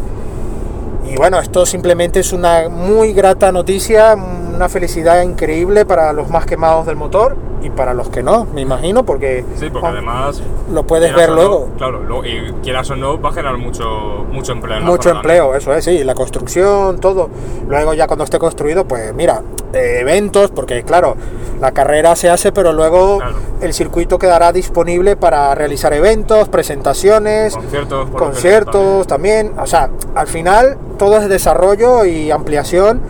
Y 1.11 1.17
bueno, 1.17 1.39
esto 1.39 1.65
simplemente 1.65 2.21
es 2.21 2.33
una 2.33 2.69
muy 2.69 3.13
grata 3.13 3.51
noticia, 3.53 4.15
una 4.15 4.69
felicidad 4.69 5.23
increíble 5.23 5.85
para 5.85 6.13
los 6.13 6.29
más 6.29 6.45
quemados 6.45 6.87
del 6.87 6.97
motor 6.97 7.48
y 7.63 7.71
para 7.71 7.95
los 7.95 8.09
que 8.09 8.23
no, 8.23 8.45
me 8.55 8.61
imagino, 8.61 9.05
porque, 9.05 9.45
Sí, 9.57 9.69
porque 9.71 9.89
además. 9.89 10.41
lo 10.73 10.85
puedes 10.85 11.15
ver 11.15 11.31
o 11.31 11.35
no, 11.35 11.41
luego. 11.41 11.69
claro, 11.77 12.03
lo- 12.05 12.25
y 12.25 12.53
quieras 12.63 12.91
o 12.91 12.97
no, 12.97 13.21
va 13.21 13.31
a 13.31 13.33
generar 13.33 13.57
mucho, 13.59 14.25
mucho 14.31 14.53
empleo. 14.53 14.79
en 14.79 14.85
Mucho 14.85 15.03
zona, 15.05 15.15
¿no? 15.15 15.19
empleo, 15.21 15.55
eso 15.55 15.73
es, 15.75 15.85
sí, 15.85 16.05
la 16.05 16.15
construcción, 16.15 17.01
todo. 17.01 17.29
Luego 17.69 17.95
ya 17.95 18.07
cuando 18.07 18.25
esté 18.25 18.39
construido, 18.39 18.85
pues 18.87 19.13
mira, 19.15 19.43
eh, 19.73 19.99
eventos, 20.01 20.51
porque 20.51 20.83
claro, 20.85 21.17
la 21.61 21.73
carrera 21.73 22.15
se 22.17 22.31
hace, 22.31 22.53
pero 22.53 22.73
luego 22.73 23.19
Claro. 23.19 23.35
el 23.61 23.75
circuito 23.75 24.19
quedará 24.19 24.53
disponible 24.53 25.17
para 25.17 25.55
realizar 25.55 25.93
eventos, 25.93 26.49
presentaciones, 26.49 27.55
Conciertos, 27.55 28.09
conciertos 28.11 29.07
también. 29.07 29.53
O 29.59 29.67
sea, 29.67 29.91
al 30.15 30.27
final 30.29 30.79
todo 30.99 31.17
es 31.19 31.29
desarrollo 31.29 32.05
y 32.05 32.31
ampliación. 32.31 33.01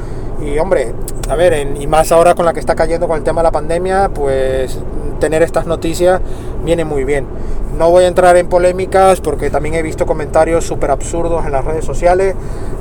Y 0.45 0.59
hombre, 0.59 0.93
a 1.29 1.35
ver, 1.37 1.53
en- 1.53 1.81
y 1.81 1.87
más 1.87 2.13
ahora 2.13 2.35
con 2.35 2.45
la 2.45 2.53
que 2.53 2.61
está 2.61 2.75
cayendo 2.75 3.09
con 3.09 3.19
el 3.19 3.25
tema 3.25 3.41
de 3.41 3.45
la 3.45 3.53
pandemia, 3.53 4.09
pues 4.09 4.79
tener 5.21 5.43
estas 5.43 5.67
noticias 5.67 6.21
viene 6.65 6.85
muy 6.85 7.05
bien. 7.05 7.27
No 7.77 7.91
voy 7.91 8.05
a 8.05 8.09
entrar 8.09 8.37
en 8.37 8.49
polémicas 8.49 9.21
porque 9.21 9.51
también 9.51 9.75
he 9.75 9.83
visto 9.83 10.07
comentarios 10.07 10.65
súper 10.65 10.91
absurdos 10.91 11.45
en 11.45 11.53
las 11.53 11.65
redes 11.65 11.85
sociales 11.85 12.35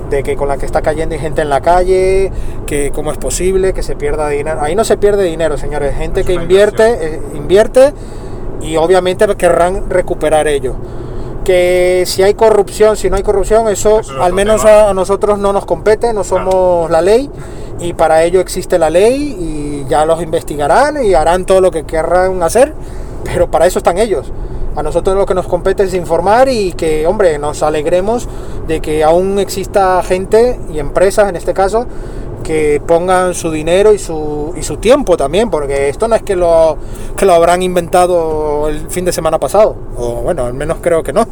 de 0.09 0.23
que 0.23 0.35
con 0.35 0.47
la 0.47 0.57
que 0.57 0.65
está 0.65 0.81
cayendo 0.81 1.15
hay 1.15 1.19
gente 1.21 1.41
en 1.41 1.49
la 1.49 1.61
calle, 1.61 2.31
que 2.65 2.91
cómo 2.91 3.11
es 3.11 3.17
posible 3.17 3.73
que 3.73 3.83
se 3.83 3.95
pierda 3.95 4.29
dinero. 4.29 4.61
Ahí 4.61 4.75
no 4.75 4.85
se 4.85 4.97
pierde 4.97 5.23
dinero, 5.23 5.57
señores. 5.57 5.95
Gente 5.95 6.23
que 6.23 6.33
invierte, 6.33 7.15
eh, 7.15 7.21
invierte 7.35 7.93
y 8.61 8.77
obviamente 8.77 9.25
querrán 9.35 9.89
recuperar 9.89 10.47
ello. 10.47 10.75
Que 11.47 12.03
si 12.05 12.23
hay 12.23 12.33
corrupción, 12.33 12.97
si 12.97 13.10
no 13.10 13.15
hay 13.15 13.23
corrupción, 13.23 13.69
eso, 13.69 14.01
Eso 14.01 14.13
es 14.13 14.19
al 14.19 14.33
menos 14.33 14.63
tema. 14.63 14.81
a, 14.81 14.89
a 14.89 14.93
nosotros 14.93 15.39
no 15.39 15.53
nos 15.53 15.65
compete, 15.65 16.12
no 16.12 16.25
somos 16.25 16.91
la 16.91 17.01
ley 17.01 17.29
y 17.79 17.93
para 17.93 18.23
ello 18.25 18.41
existe 18.41 18.77
la 18.77 18.89
ley 18.89 19.38
y 19.39 19.89
ya 19.89 20.05
los 20.05 20.21
investigarán 20.21 21.01
y 21.05 21.13
harán 21.13 21.45
todo 21.45 21.62
lo 21.62 21.71
que 21.71 21.86
querrán 21.86 22.43
hacer, 22.43 22.73
pero 23.23 23.49
para 23.49 23.65
eso 23.65 23.79
están 23.79 23.97
ellos. 23.97 24.29
A 24.75 24.83
nosotros 24.83 25.15
lo 25.15 25.25
que 25.25 25.33
nos 25.33 25.47
compete 25.47 25.83
es 25.83 25.93
informar 25.93 26.49
y 26.49 26.73
que, 26.73 27.07
hombre, 27.07 27.39
nos 27.39 27.63
alegremos 27.63 28.27
de 28.67 28.81
que 28.81 29.03
aún 29.05 29.39
exista 29.39 30.03
gente 30.03 30.60
y 30.73 30.79
empresas 30.79 31.29
en 31.29 31.38
este 31.38 31.53
caso 31.53 31.88
que 32.47 32.81
pongan 32.88 33.33
su 33.33 33.51
dinero 33.51 33.91
y 33.91 33.99
su, 33.99 34.53
y 34.57 34.63
su 34.63 34.77
tiempo 34.77 35.17
también, 35.17 35.49
porque 35.49 35.89
esto 35.89 36.07
no 36.07 36.15
es 36.15 36.23
que 36.23 36.38
lo, 36.38 36.77
que 37.17 37.25
lo 37.25 37.33
habrán 37.33 37.62
inventado 37.62 38.69
el 38.69 38.89
fin 38.89 39.03
de 39.03 39.12
semana 39.12 39.38
pasado, 39.38 39.75
o 39.97 40.21
bueno, 40.21 40.45
al 40.45 40.53
menos 40.53 40.77
creo 40.81 41.03
que 41.03 41.12
no. 41.12 41.27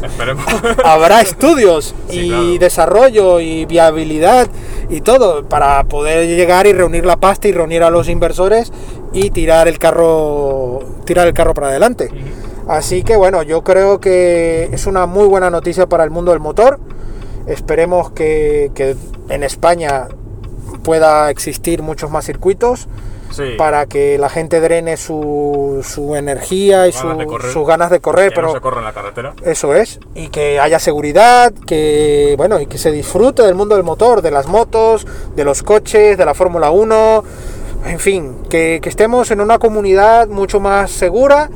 Esperemos. 0.00 0.44
Habrá 0.84 1.22
estudios 1.22 1.92
Sí, 2.08 2.20
y 2.20 2.28
claro. 2.28 2.58
desarrollo 2.60 3.40
y 3.40 3.64
viabilidad 3.66 4.46
y 4.88 5.00
todo 5.00 5.44
para 5.44 5.82
poder 5.84 6.28
llegar 6.28 6.68
y 6.68 6.72
reunir 6.72 7.04
la 7.04 7.16
pasta 7.16 7.48
y 7.48 7.52
reunir 7.52 7.82
a 7.82 7.90
los 7.90 8.08
inversores 8.08 8.72
y 9.12 9.30
tirar 9.30 9.66
el 9.66 9.80
carro, 9.80 10.84
tirar 11.04 11.26
el 11.26 11.34
carro 11.34 11.52
para 11.52 11.66
adelante. 11.70 12.10
Así 12.68 13.02
que 13.02 13.16
bueno, 13.16 13.42
yo 13.42 13.64
creo 13.64 13.98
que 13.98 14.68
es 14.70 14.86
una 14.86 15.06
muy 15.06 15.26
buena 15.26 15.50
noticia 15.50 15.88
para 15.88 16.04
el 16.04 16.10
mundo 16.10 16.30
del 16.30 16.38
motor. 16.38 16.78
Esperemos 17.48 18.12
que, 18.12 18.70
que 18.72 18.94
en 19.30 19.42
España 19.42 20.06
pueda 20.82 21.30
existir 21.30 21.82
muchos 21.82 22.10
más 22.10 22.24
circuitos 22.26 22.88
Sí. 23.30 23.54
para 23.56 23.86
que 23.86 24.18
la 24.18 24.28
gente 24.28 24.60
drene 24.60 24.96
su, 24.96 25.86
su 25.88 26.16
energía 26.16 26.88
y 26.88 26.92
Sus 26.92 27.02
ganas 27.04 27.14
su- 27.14 27.20
de 27.20 27.26
correr. 27.26 27.52
sus 27.52 27.66
ganas 27.66 27.90
de 27.90 28.00
correr, 28.00 28.28
que 28.30 28.34
pero 28.34 28.48
no 28.48 28.54
se 28.54 28.60
corre 28.60 28.78
en 28.78 28.84
la 28.84 28.92
carretera. 28.92 29.34
eso 29.44 29.72
es, 29.72 30.00
y 30.16 30.28
que 30.30 30.58
haya 30.58 30.80
seguridad, 30.80 31.52
que 31.64 32.34
bueno, 32.36 32.58
y 32.58 32.66
que 32.66 32.76
se 32.76 32.90
disfrute 32.90 33.42
del 33.44 33.54
mundo 33.54 33.76
del 33.76 33.84
motor, 33.84 34.20
de 34.20 34.32
las 34.32 34.48
motos, 34.48 35.06
de 35.36 35.44
los 35.44 35.62
coches, 35.62 36.18
de 36.18 36.24
la 36.24 36.34
Fórmula 36.34 36.72
1, 36.72 37.22
en 37.86 38.00
fin, 38.00 38.34
que, 38.50 38.80
que 38.82 38.88
estemos 38.88 39.30
en 39.30 39.40
una 39.40 39.60
comunidad 39.60 40.26
mucho 40.26 40.58
más 40.58 40.90
segura 40.90 41.50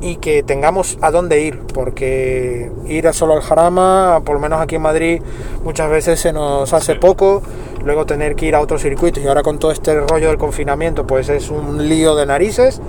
y 0.00 0.16
que 0.16 0.42
tengamos 0.42 0.98
a 1.00 1.10
dónde 1.10 1.42
ir, 1.42 1.60
porque 1.74 2.70
ir 2.86 3.06
a 3.06 3.12
solo 3.12 3.34
al 3.34 3.42
Jarama, 3.42 4.22
por 4.24 4.34
lo 4.34 4.40
menos 4.40 4.60
aquí 4.60 4.76
en 4.76 4.82
Madrid, 4.82 5.22
muchas 5.62 5.90
veces 5.90 6.20
se 6.20 6.32
nos 6.32 6.72
hace 6.72 6.94
Sí. 6.94 6.98
poco, 6.98 7.42
luego 7.84 8.06
tener 8.06 8.34
que 8.34 8.46
ir 8.46 8.54
a 8.54 8.60
otros 8.60 8.82
circuitos 8.82 9.22
y 9.22 9.28
ahora 9.28 9.42
con 9.42 9.58
todo 9.58 9.70
este 9.72 10.00
rollo 10.00 10.28
del 10.28 10.38
confinamiento, 10.38 11.06
pues 11.06 11.28
es 11.28 11.50
un 11.50 11.86
lío 11.88 12.14
de 12.16 12.26
narices. 12.26 12.80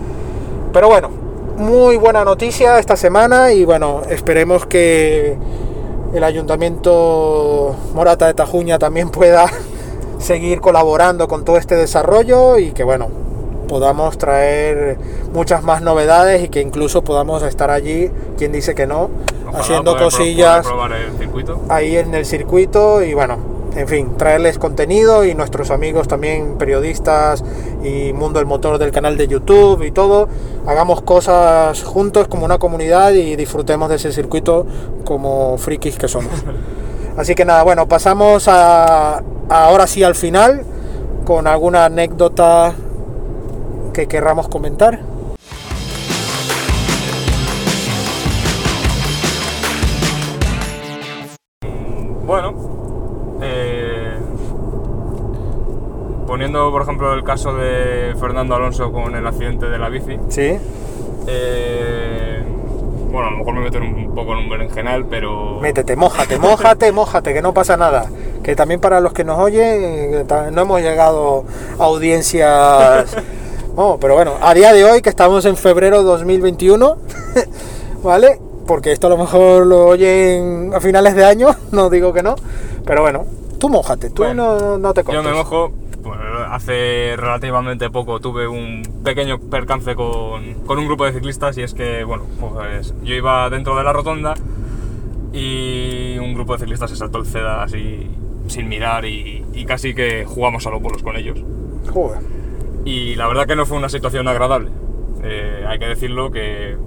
Pero 0.71 0.87
bueno, 0.87 1.09
muy 1.57 1.97
buena 1.97 2.23
noticia 2.23 2.79
esta 2.79 2.95
semana 2.95 3.51
y 3.51 3.65
bueno, 3.65 4.03
esperemos 4.09 4.65
que 4.65 5.35
el 6.13 6.23
ayuntamiento 6.23 7.75
Morata 7.93 8.27
de 8.27 8.33
Tajuña 8.33 8.79
también 8.79 9.09
pueda 9.09 9.47
seguir 10.17 10.61
colaborando 10.61 11.27
con 11.27 11.43
todo 11.43 11.57
este 11.57 11.75
desarrollo 11.75 12.57
y 12.57 12.71
que 12.71 12.83
bueno, 12.83 13.09
podamos 13.71 14.17
traer 14.17 14.97
muchas 15.31 15.63
más 15.63 15.81
novedades 15.81 16.43
y 16.43 16.49
que 16.49 16.59
incluso 16.59 17.05
podamos 17.05 17.41
estar 17.41 17.71
allí, 17.71 18.11
quien 18.37 18.51
dice 18.51 18.75
que 18.75 18.85
no, 18.85 19.09
Ojalá 19.47 19.59
haciendo 19.59 19.97
cosillas 19.97 20.67
probar 20.67 20.91
el 20.91 21.45
ahí 21.69 21.95
en 21.95 22.13
el 22.13 22.25
circuito 22.25 23.01
y 23.01 23.13
bueno, 23.13 23.37
en 23.73 23.87
fin, 23.87 24.17
traerles 24.17 24.57
contenido 24.57 25.23
y 25.23 25.35
nuestros 25.35 25.71
amigos 25.71 26.09
también 26.09 26.57
periodistas 26.57 27.45
y 27.81 28.11
mundo 28.11 28.39
del 28.39 28.45
motor 28.45 28.77
del 28.77 28.91
canal 28.91 29.15
de 29.15 29.29
YouTube 29.29 29.81
y 29.83 29.91
todo, 29.91 30.27
hagamos 30.67 31.01
cosas 31.01 31.81
juntos 31.81 32.27
como 32.27 32.43
una 32.43 32.57
comunidad 32.57 33.13
y 33.13 33.37
disfrutemos 33.37 33.87
de 33.87 33.95
ese 33.95 34.11
circuito 34.11 34.65
como 35.05 35.57
frikis 35.57 35.95
que 35.97 36.09
somos. 36.09 36.33
Así 37.15 37.35
que 37.35 37.45
nada, 37.45 37.63
bueno, 37.63 37.87
pasamos 37.87 38.49
a 38.49 39.23
ahora 39.47 39.87
sí 39.87 40.03
al 40.03 40.15
final 40.15 40.65
con 41.23 41.47
alguna 41.47 41.85
anécdota 41.85 42.75
que 43.91 44.07
querramos 44.07 44.47
comentar. 44.47 44.99
Bueno, 52.25 52.53
eh, 53.41 54.17
poniendo 56.25 56.71
por 56.71 56.83
ejemplo 56.83 57.13
el 57.13 57.23
caso 57.23 57.53
de 57.55 58.15
Fernando 58.19 58.55
Alonso 58.55 58.91
con 58.91 59.15
el 59.15 59.27
accidente 59.27 59.67
de 59.67 59.77
la 59.77 59.89
bici, 59.89 60.17
Sí, 60.29 60.57
eh, 61.27 62.41
bueno, 63.11 63.27
a 63.27 63.31
lo 63.31 63.37
mejor 63.39 63.53
me 63.55 63.61
meto 63.61 63.79
un 63.79 64.15
poco 64.15 64.31
en 64.31 64.39
un 64.39 64.49
berenjenal, 64.49 65.05
pero... 65.07 65.59
Métete, 65.59 65.97
mójate, 65.97 66.39
mójate, 66.39 66.91
mójate, 66.93 67.33
que 67.33 67.41
no 67.41 67.53
pasa 67.53 67.75
nada. 67.75 68.09
Que 68.41 68.55
también 68.55 68.79
para 68.79 69.01
los 69.01 69.11
que 69.11 69.25
nos 69.25 69.37
oyen, 69.37 69.65
eh, 69.65 70.25
no 70.53 70.61
hemos 70.61 70.81
llegado 70.81 71.43
a 71.77 71.83
audiencias. 71.83 73.17
Oh, 73.75 73.97
pero 73.99 74.15
bueno, 74.15 74.33
a 74.41 74.53
día 74.53 74.73
de 74.73 74.83
hoy, 74.83 75.01
que 75.01 75.09
estamos 75.09 75.45
en 75.45 75.55
febrero 75.55 76.03
2021, 76.03 76.97
¿vale? 78.03 78.39
Porque 78.67 78.91
esto 78.91 79.07
a 79.07 79.09
lo 79.11 79.17
mejor 79.17 79.65
lo 79.65 79.85
oyen 79.85 80.71
a 80.73 80.79
finales 80.81 81.15
de 81.15 81.25
año, 81.25 81.49
no 81.71 81.89
digo 81.89 82.13
que 82.13 82.21
no, 82.21 82.35
pero 82.85 83.01
bueno, 83.01 83.25
tú 83.59 83.69
mójate, 83.69 84.09
tú 84.09 84.23
Bueno, 84.23 84.59
no, 84.59 84.77
no 84.77 84.93
te 84.93 85.01
Yo 85.01 85.05
cortes. 85.05 85.23
me 85.23 85.31
mojo, 85.33 85.71
pues, 86.03 86.19
hace 86.49 87.15
relativamente 87.17 87.89
poco 87.89 88.19
tuve 88.19 88.47
un 88.47 88.83
pequeño 89.03 89.39
percance 89.39 89.95
con, 89.95 90.53
con 90.65 90.77
un 90.77 90.85
grupo 90.87 91.05
de 91.05 91.13
ciclistas 91.13 91.57
y 91.57 91.63
es 91.63 91.73
que, 91.73 92.03
bueno, 92.03 92.23
pues 92.39 92.93
yo 93.03 93.15
iba 93.15 93.49
dentro 93.49 93.75
de 93.77 93.83
la 93.83 93.93
rotonda 93.93 94.33
y 95.33 96.17
un 96.19 96.33
grupo 96.33 96.53
de 96.53 96.59
ciclistas 96.59 96.89
se 96.89 96.97
saltó 96.97 97.19
el 97.19 97.25
CEDA 97.25 97.63
así 97.63 98.09
sin 98.47 98.67
mirar 98.67 99.05
y, 99.05 99.45
y 99.53 99.65
casi 99.65 99.93
que 99.95 100.25
jugamos 100.25 100.67
a 100.67 100.71
los 100.71 100.81
bolos 100.81 101.01
con 101.03 101.15
ellos. 101.15 101.39
Joder. 101.93 102.19
Y 102.85 103.15
la 103.15 103.27
verdad 103.27 103.45
que 103.45 103.55
no 103.55 103.65
fue 103.65 103.77
una 103.77 103.89
situación 103.89 104.27
agradable. 104.27 104.69
Eh, 105.23 105.65
hay 105.67 105.79
que 105.79 105.85
decirlo 105.85 106.31
que, 106.31 106.77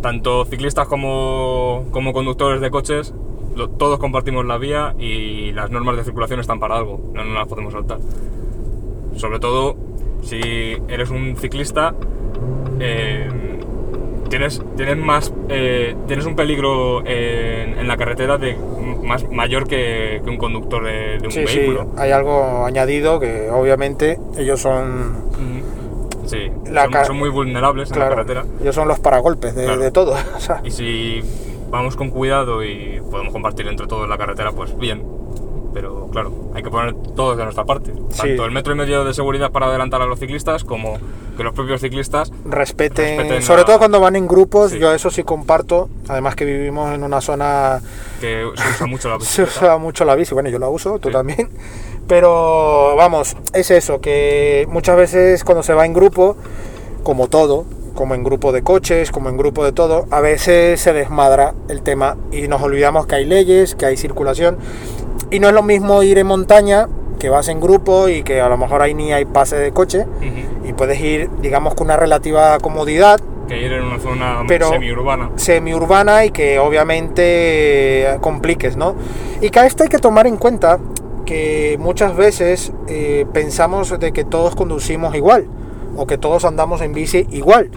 tanto 0.00 0.44
ciclistas 0.44 0.88
como, 0.88 1.86
como 1.90 2.12
conductores 2.12 2.60
de 2.60 2.70
coches, 2.70 3.14
todos 3.78 3.98
compartimos 3.98 4.44
la 4.44 4.58
vía 4.58 4.94
y 4.98 5.52
las 5.52 5.70
normas 5.70 5.96
de 5.96 6.04
circulación 6.04 6.40
están 6.40 6.58
para 6.60 6.76
algo, 6.76 7.00
no 7.14 7.24
las 7.24 7.46
podemos 7.46 7.72
saltar. 7.72 7.98
Sobre 9.16 9.38
todo 9.38 9.76
si 10.22 10.40
eres 10.88 11.10
un 11.10 11.36
ciclista, 11.36 11.94
eh, 12.80 13.28
tienes, 14.28 14.62
tienes, 14.76 14.96
más, 14.96 15.32
eh, 15.48 15.94
tienes 16.06 16.26
un 16.26 16.36
peligro 16.36 17.00
en, 17.06 17.78
en 17.78 17.88
la 17.88 17.96
carretera 17.96 18.38
de, 18.38 18.56
más, 19.02 19.28
mayor 19.30 19.66
que, 19.66 20.20
que 20.24 20.30
un 20.30 20.36
conductor 20.38 20.84
de, 20.84 21.18
de 21.18 21.26
un 21.26 21.32
Sí, 21.32 21.44
sí, 21.46 21.58
vehículo. 21.58 21.88
hay 21.96 22.10
algo 22.12 22.64
añadido 22.64 23.20
que 23.20 23.48
obviamente 23.50 24.18
ellos 24.38 24.60
son, 24.60 25.24
Mm, 25.34 25.62
Sí, 26.26 26.50
La 26.70 26.88
son, 27.04 27.18
muy 27.18 27.28
vulnerables 27.28 27.90
en 27.92 27.98
la 27.98 28.08
carretera. 28.08 28.44
ellos 28.62 28.74
son 28.74 28.88
los 28.88 28.98
paragolpes 28.98 29.54
de, 29.54 29.64
Claro. 29.64 29.80
de 29.82 29.90
todo. 29.90 30.14
o 30.36 30.40
sea, 30.40 30.60
Y 30.64 30.70
si 30.70 31.20
vamos 31.70 31.96
con 31.96 32.08
cuidado 32.10 32.64
y 32.64 33.00
podemos 33.10 33.32
compartir 33.32 33.68
entre 33.68 33.86
todos 33.86 34.08
la 34.08 34.16
carretera, 34.16 34.52
pues 34.52 34.76
bien. 34.78 35.02
Pero 35.74 36.06
claro, 36.12 36.32
hay 36.54 36.62
que 36.62 36.70
poner 36.70 36.94
todos 37.16 37.36
de 37.36 37.42
nuestra 37.44 37.64
parte. 37.64 37.92
Sí. 38.10 38.18
Tanto 38.18 38.44
el 38.46 38.52
metro 38.52 38.72
y 38.72 38.76
medio 38.76 39.04
de 39.04 39.12
seguridad 39.12 39.50
para 39.50 39.66
adelantar 39.66 40.00
a 40.00 40.06
los 40.06 40.18
ciclistas 40.20 40.62
como 40.64 40.98
que 41.36 41.42
los 41.42 41.52
propios 41.52 41.80
ciclistas 41.80 42.30
respeten, 42.44 43.16
Respeten 43.18 43.42
sobre 43.42 43.62
la- 43.62 43.66
todo 43.66 43.78
cuando 43.78 43.98
van 44.00 44.14
en 44.14 44.28
grupos, 44.28 44.70
Sí. 44.70 44.78
yo 44.78 44.94
eso 44.94 45.10
sí 45.10 45.24
comparto, 45.24 45.88
además 46.08 46.36
que 46.36 46.44
vivimos 46.44 46.94
en 46.94 47.02
una 47.02 47.20
zona 47.20 47.80
que 48.20 48.46
se 48.56 48.70
usa 48.70 48.86
mucho 48.86 49.08
la 49.08 49.14
se 49.20 49.42
bicicleta. 49.42 49.50
usa 49.66 49.78
mucho 49.78 50.04
la 50.04 50.14
bici, 50.14 50.32
bueno 50.32 50.48
yo 50.48 50.60
la 50.60 50.68
uso, 50.68 50.98
tú 51.00 51.08
Sí. 51.08 51.12
también, 51.12 51.50
Pero 52.06 52.94
vamos, 52.96 53.34
es 53.54 53.70
eso, 53.70 54.00
que 54.00 54.66
muchas 54.68 54.96
veces 54.96 55.42
cuando 55.42 55.62
se 55.62 55.72
va 55.74 55.86
en 55.86 55.94
grupo, 55.94 56.36
como 57.02 57.28
todo, 57.28 57.64
como 57.94 58.14
en 58.14 58.24
grupo 58.24 58.52
de 58.52 58.62
coches, 58.62 59.10
como 59.10 59.28
en 59.28 59.36
grupo 59.36 59.64
de 59.64 59.72
todo, 59.72 60.06
a 60.10 60.20
veces 60.20 60.80
se 60.80 60.92
desmadra 60.92 61.54
el 61.68 61.82
tema 61.82 62.16
y 62.32 62.48
nos 62.48 62.60
olvidamos 62.62 63.06
que 63.06 63.14
hay 63.16 63.24
leyes, 63.24 63.74
que 63.74 63.86
hay 63.86 63.96
circulación. 63.96 64.58
Y 65.30 65.38
no 65.40 65.48
es 65.48 65.54
lo 65.54 65.62
mismo 65.62 66.02
ir 66.02 66.18
en 66.18 66.26
montaña, 66.26 66.88
que 67.18 67.28
vas 67.30 67.48
en 67.48 67.60
grupo 67.60 68.08
y 68.08 68.22
que 68.22 68.40
a 68.40 68.48
lo 68.48 68.56
mejor 68.58 68.82
ahí 68.82 68.92
ni 68.94 69.12
hay 69.12 69.24
pase 69.24 69.56
de 69.56 69.72
coche 69.72 70.06
y 70.68 70.72
puedes 70.74 71.00
ir, 71.00 71.30
digamos, 71.40 71.74
con 71.74 71.86
una 71.86 71.96
relativa 71.96 72.58
comodidad, 72.58 73.20
Que 73.48 73.58
ir 73.60 73.72
en 73.74 73.84
una 73.84 73.98
zona 73.98 74.42
Pero- 74.48 74.70
semiurbana. 74.70 75.30
semiurbana 75.36 76.24
y 76.24 76.30
que 76.30 76.58
obviamente 76.58 78.16
compliques, 78.20 78.76
¿no? 78.76 78.94
Y 79.40 79.50
que 79.50 79.60
a 79.60 79.66
esto 79.66 79.82
hay 79.82 79.88
que 79.88 79.98
tomar 79.98 80.26
en 80.26 80.36
cuenta 80.36 80.78
que 81.26 81.76
muchas 81.80 82.16
veces 82.16 82.72
eh, 82.88 83.26
pensamos 83.32 83.98
de 83.98 84.12
que 84.12 84.24
todos 84.24 84.54
conducimos 84.54 85.14
igual 85.14 85.46
o 85.96 86.06
que 86.06 86.18
todos 86.18 86.44
andamos 86.44 86.80
en 86.80 86.92
bici 86.92 87.26
igual. 87.30 87.70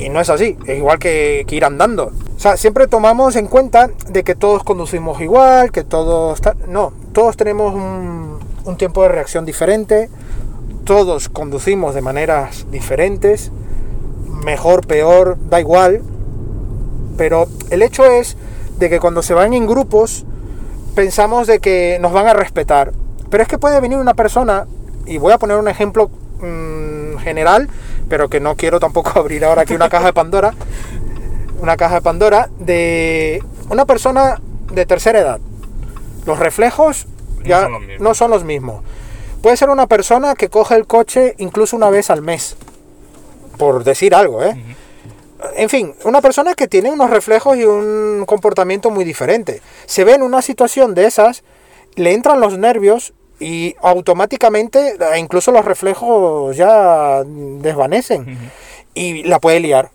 Y 0.00 0.08
no 0.08 0.20
es 0.20 0.30
así, 0.30 0.56
es 0.66 0.78
igual 0.78 0.98
que, 0.98 1.44
que 1.46 1.56
ir 1.56 1.64
andando. 1.64 2.12
O 2.36 2.40
sea, 2.40 2.56
siempre 2.56 2.86
tomamos 2.86 3.36
en 3.36 3.46
cuenta 3.46 3.90
de 4.08 4.24
que 4.24 4.34
todos 4.34 4.64
conducimos 4.64 5.20
igual, 5.20 5.70
que 5.70 5.84
todos... 5.84 6.40
No, 6.66 6.92
todos 7.12 7.36
tenemos 7.36 7.74
un, 7.74 8.38
un 8.64 8.76
tiempo 8.76 9.02
de 9.02 9.08
reacción 9.08 9.44
diferente, 9.44 10.08
todos 10.84 11.28
conducimos 11.28 11.94
de 11.94 12.00
maneras 12.00 12.66
diferentes, 12.70 13.52
mejor, 14.44 14.86
peor, 14.86 15.36
da 15.48 15.60
igual, 15.60 16.02
pero 17.16 17.46
el 17.70 17.82
hecho 17.82 18.04
es 18.04 18.36
de 18.78 18.90
que 18.90 18.98
cuando 18.98 19.22
se 19.22 19.34
van 19.34 19.52
en 19.54 19.66
grupos 19.66 20.24
pensamos 20.94 21.46
de 21.46 21.60
que 21.60 21.98
nos 22.00 22.12
van 22.12 22.26
a 22.26 22.34
respetar. 22.34 22.92
Pero 23.30 23.42
es 23.42 23.48
que 23.48 23.58
puede 23.58 23.80
venir 23.80 23.98
una 23.98 24.14
persona, 24.14 24.66
y 25.06 25.18
voy 25.18 25.32
a 25.32 25.38
poner 25.38 25.56
un 25.56 25.68
ejemplo 25.68 26.10
mm, 26.40 27.01
general, 27.22 27.68
pero 28.08 28.28
que 28.28 28.40
no 28.40 28.56
quiero 28.56 28.80
tampoco 28.80 29.12
abrir 29.18 29.44
ahora 29.44 29.62
aquí 29.62 29.74
una 29.74 29.88
caja 29.88 30.06
de 30.06 30.12
Pandora, 30.12 30.54
una 31.60 31.76
caja 31.76 31.96
de 31.96 32.02
Pandora 32.02 32.50
de 32.58 33.42
una 33.70 33.86
persona 33.86 34.40
de 34.72 34.86
tercera 34.86 35.20
edad. 35.20 35.40
Los 36.26 36.38
reflejos 36.38 37.06
No 37.38 37.44
ya 37.44 37.62
son 37.62 37.72
los 37.72 37.80
mismos. 37.80 38.00
no 38.00 38.14
son 38.14 38.30
los 38.30 38.44
mismos. 38.44 38.84
Puede 39.42 39.56
ser 39.56 39.70
una 39.70 39.86
persona 39.86 40.34
que 40.34 40.48
coge 40.48 40.76
el 40.76 40.86
coche 40.86 41.34
incluso 41.38 41.76
una 41.76 41.90
vez 41.90 42.10
al 42.10 42.22
mes, 42.22 42.56
por 43.58 43.82
decir 43.82 44.14
algo, 44.14 44.42
¿eh? 44.44 44.56
en 45.56 45.68
fin, 45.68 45.94
una 46.04 46.20
persona 46.20 46.54
que 46.54 46.68
tiene 46.68 46.90
unos 46.90 47.10
reflejos 47.10 47.56
y 47.56 47.64
un 47.64 48.24
comportamiento 48.26 48.90
muy 48.90 49.04
diferente. 49.04 49.60
Se 49.86 50.04
ve 50.04 50.14
en 50.14 50.22
una 50.22 50.42
situación 50.42 50.94
de 50.94 51.06
esas, 51.06 51.42
le 51.94 52.12
entran 52.12 52.40
los 52.40 52.58
nervios 52.58 53.12
y 53.42 53.74
automáticamente 53.82 54.96
eh, 54.98 55.18
incluso 55.18 55.50
los 55.50 55.64
reflejos 55.64 56.56
ya 56.56 57.22
desvanecen 57.24 58.38
y 58.94 59.24
la 59.24 59.40
puede 59.40 59.60
liar. 59.60 59.90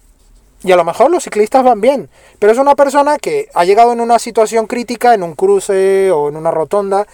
Y 0.64 0.72
a 0.72 0.76
lo 0.76 0.84
mejor 0.84 1.12
los 1.12 1.24
ciclistas 1.24 1.64
van 1.64 1.82
bien, 1.82 2.10
pero 2.40 2.52
es 2.52 2.58
una 2.58 2.76
persona 2.76 3.18
que 3.20 3.48
ha 3.54 3.64
llegado 3.64 3.94
en 3.94 4.02
una 4.02 4.20
situación 4.20 4.66
crítica, 4.66 5.14
en 5.14 5.24
un 5.24 5.34
cruce 5.34 6.12
o 6.12 6.30
en 6.30 6.36
una 6.36 6.52
rotonda, 6.52 7.08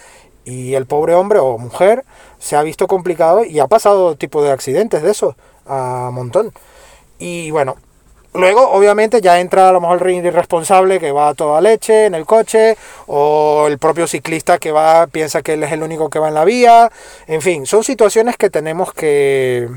y 0.44 0.74
el 0.74 0.86
pobre 0.86 1.14
hombre 1.14 1.38
o 1.38 1.56
mujer 1.58 2.04
se 2.38 2.56
ha 2.56 2.62
visto 2.62 2.86
complicado 2.86 3.44
y 3.44 3.60
ha 3.60 3.66
pasado 3.66 4.16
tipo 4.16 4.42
de 4.42 4.50
accidentes 4.50 5.02
de 5.02 5.10
eso 5.10 5.36
a 5.66 6.10
montón. 6.12 6.52
Y 7.18 7.50
bueno, 7.50 7.76
luego 8.34 8.70
obviamente 8.70 9.20
ya 9.20 9.40
entra 9.40 9.68
a 9.68 9.72
lo 9.72 9.80
mejor 9.80 10.06
el 10.06 10.26
irresponsable 10.26 11.00
que 11.00 11.12
va 11.12 11.28
a 11.28 11.34
toda 11.34 11.60
leche 11.60 12.06
en 12.06 12.14
el 12.14 12.26
coche, 12.26 12.76
o 13.06 13.66
el 13.68 13.78
propio 13.78 14.06
ciclista 14.06 14.58
que 14.58 14.72
va, 14.72 15.06
piensa 15.06 15.42
que 15.42 15.54
él 15.54 15.62
es 15.62 15.72
el 15.72 15.82
único 15.82 16.10
que 16.10 16.18
va 16.18 16.28
en 16.28 16.34
la 16.34 16.44
vía. 16.44 16.90
En 17.26 17.40
fin, 17.40 17.66
son 17.66 17.84
situaciones 17.84 18.36
que 18.36 18.50
tenemos 18.50 18.92
que, 18.92 19.68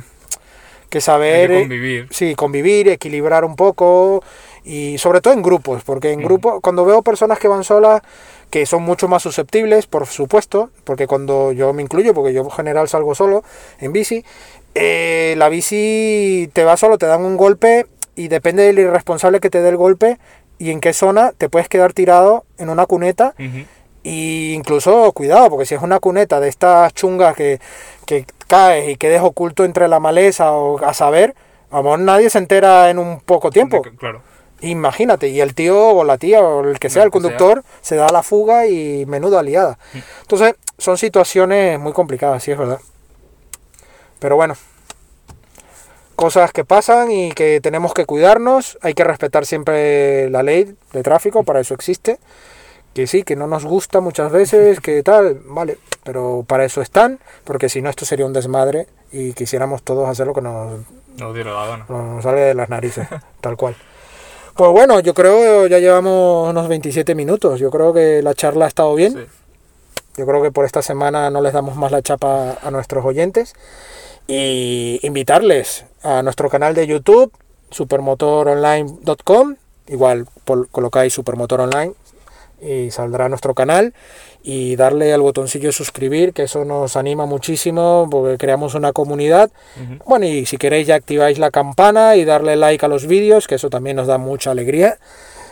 que 0.90 1.02
saber. 1.02 1.50
Que 1.50 1.58
eh, 1.58 1.62
convivir. 1.62 2.08
Sí, 2.12 2.36
convivir, 2.36 2.90
equilibrar 2.90 3.46
un 3.46 3.56
poco 3.56 4.24
y 4.64 4.98
sobre 4.98 5.22
todo 5.22 5.34
en 5.34 5.42
grupos, 5.42 5.84
porque 5.84 6.12
en 6.12 6.20
Ujú. 6.20 6.28
grupo, 6.28 6.62
cuando 6.62 6.84
veo 6.84 7.02
personas 7.02 7.40
que 7.40 7.48
van 7.48 7.64
solas, 7.64 8.02
que 8.50 8.66
son 8.66 8.84
mucho 8.84 9.08
más 9.08 9.24
susceptibles, 9.24 9.88
por 9.88 10.08
supuesto, 10.08 10.72
porque 10.84 11.08
cuando 11.08 11.52
yo 11.52 11.74
me 11.74 11.82
incluyo, 11.82 12.14
porque 12.14 12.34
yo 12.34 12.42
en 12.42 12.52
general 12.52 12.90
salgo 12.90 13.16
solo 13.16 13.44
en 13.80 13.94
bici, 13.94 14.26
eh, 14.76 15.36
la 15.38 15.50
bici 15.50 16.50
te 16.54 16.64
va 16.64 16.76
solo, 16.76 16.98
te 16.98 17.06
dan 17.06 17.24
un 17.24 17.38
golpe 17.38 17.88
y 18.18 18.28
depende 18.28 18.64
del 18.64 18.80
irresponsable 18.80 19.40
que 19.40 19.50
te 19.50 19.62
dé 19.62 19.70
el 19.70 19.78
golpe 19.78 20.18
y 20.58 20.72
en 20.72 20.82
qué 20.82 20.92
zona 20.92 21.32
te 21.38 21.50
puedes 21.50 21.70
quedar 21.70 21.94
tirado 21.94 22.46
en 22.58 22.70
una 22.70 22.88
cuneta 22.88 23.36
y 24.04 24.54
incluso, 24.54 25.12
cuidado, 25.12 25.50
porque 25.50 25.66
si 25.66 25.76
es 25.76 25.82
una 25.82 26.00
cuneta 26.00 26.40
de 26.40 26.50
estas 26.50 26.94
chungas 26.94 27.36
que, 27.36 27.60
que 28.06 28.26
caes 28.48 28.90
y 28.90 28.98
quedes 28.98 29.22
oculto 29.22 29.66
entre 29.66 29.88
la 29.88 30.00
maleza 30.00 30.52
o 30.52 30.84
a 30.84 30.94
saber, 30.94 31.36
a 31.70 31.78
lo 31.78 31.84
mejor 31.84 32.00
nadie 32.00 32.30
se 32.30 32.40
entera 32.40 32.90
en 32.90 32.98
un 32.98 33.20
poco 33.20 33.52
tiempo. 33.52 33.84
Claro. 33.98 34.22
Imagínate, 34.62 35.28
y 35.28 35.40
el 35.40 35.54
tío 35.54 35.90
o 35.90 36.04
la 36.04 36.18
tía 36.18 36.42
o 36.42 36.68
el 36.68 36.80
que 36.80 36.90
sea, 36.90 37.04
el 37.04 37.08
sea. 37.08 37.12
conductor, 37.12 37.64
se 37.82 37.96
da 37.96 38.10
la 38.10 38.24
fuga 38.24 38.66
y 38.66 39.06
menuda 39.06 39.42
aliada. 39.42 39.78
Entonces, 40.22 40.56
son 40.80 40.98
situaciones 40.98 41.80
muy 41.80 41.94
complicadas, 41.94 42.42
sí 42.42 42.52
es 42.52 42.58
verdad. 42.58 42.80
Pero 44.20 44.36
bueno, 44.36 44.56
cosas 46.18 46.52
que 46.52 46.66
pasan 46.66 47.12
y 47.12 47.32
que 47.32 47.62
tenemos 47.62 47.94
que 47.94 48.06
cuidarnos, 48.06 48.78
hay 48.82 48.94
que 48.94 49.06
respetar 49.06 49.46
siempre 49.46 50.30
la 50.30 50.44
ley 50.44 50.76
de 50.92 51.04
tráfico, 51.04 51.44
para 51.44 51.62
eso 51.62 51.74
existe. 51.74 52.20
Que 52.94 53.06
sí, 53.06 53.22
que 53.22 53.36
no 53.36 53.46
nos 53.46 53.64
gusta 53.64 54.02
muchas 54.02 54.32
veces, 54.32 54.80
que 54.80 55.04
tal, 55.04 55.40
vale, 55.46 55.78
pero 56.04 56.44
para 56.48 56.66
eso 56.66 56.82
están, 56.82 57.20
porque 57.44 57.70
si 57.70 57.82
no 57.82 57.92
esto 57.92 58.06
sería 58.06 58.26
un 58.26 58.34
desmadre 58.34 58.88
y 59.12 59.34
quisiéramos 59.34 59.84
todos 59.84 60.10
hacer 60.10 60.26
lo 60.26 60.34
que 60.34 60.42
nos 60.42 60.80
No 61.20 61.32
la 61.32 61.86
nos 61.88 62.24
sale 62.24 62.42
de 62.42 62.54
las 62.56 62.70
narices, 62.70 63.08
tal 63.42 63.56
cual. 63.56 63.76
Pues 64.56 64.72
bueno, 64.72 65.00
yo 65.02 65.14
creo 65.14 65.68
ya 65.68 65.78
llevamos 65.78 66.50
unos 66.50 66.68
27 66.68 67.14
minutos. 67.14 67.60
Yo 67.60 67.70
creo 67.70 67.94
que 67.94 68.24
la 68.24 68.34
charla 68.34 68.66
ha 68.66 68.68
estado 68.68 68.96
bien. 68.96 69.14
Sí. 69.14 69.20
Yo 70.18 70.26
creo 70.26 70.42
que 70.42 70.52
por 70.52 70.66
esta 70.66 70.82
semana 70.82 71.30
no 71.30 71.42
les 71.42 71.54
damos 71.54 71.76
más 71.76 71.92
la 71.92 72.02
chapa 72.02 72.58
a 72.62 72.72
nuestros 72.72 73.06
oyentes. 73.06 73.54
Y 74.28 75.00
invitarles 75.04 75.86
a 76.04 76.24
nuestro 76.24 76.50
canal 76.50 76.74
de 76.74 76.88
YouTube, 76.88 77.32
supermotoronline.com. 77.70 79.56
Igual 79.88 80.26
colocáis 80.72 81.14
supermotor 81.14 81.62
online 81.62 81.94
y 82.60 82.92
saldrá 82.92 83.30
nuestro 83.30 83.54
canal. 83.54 83.94
Y 84.44 84.76
darle 84.76 85.14
al 85.14 85.22
botoncillo 85.22 85.72
suscribir, 85.72 86.34
que 86.34 86.44
eso 86.44 86.66
nos 86.66 86.96
anima 86.96 87.26
muchísimo 87.26 88.08
porque 88.10 88.38
creamos 88.38 88.76
una 88.76 88.94
comunidad. 88.94 89.52
Bueno, 90.06 90.26
y 90.26 90.46
si 90.46 90.58
queréis 90.58 90.88
ya 90.88 90.96
activáis 90.96 91.38
la 91.38 91.52
campana 91.52 92.16
y 92.16 92.26
darle 92.26 92.56
like 92.56 92.86
a 92.86 92.90
los 92.90 93.06
vídeos, 93.08 93.48
que 93.48 93.56
eso 93.56 93.70
también 93.70 93.98
nos 93.98 94.08
da 94.08 94.18
mucha 94.18 94.52
alegría, 94.52 94.98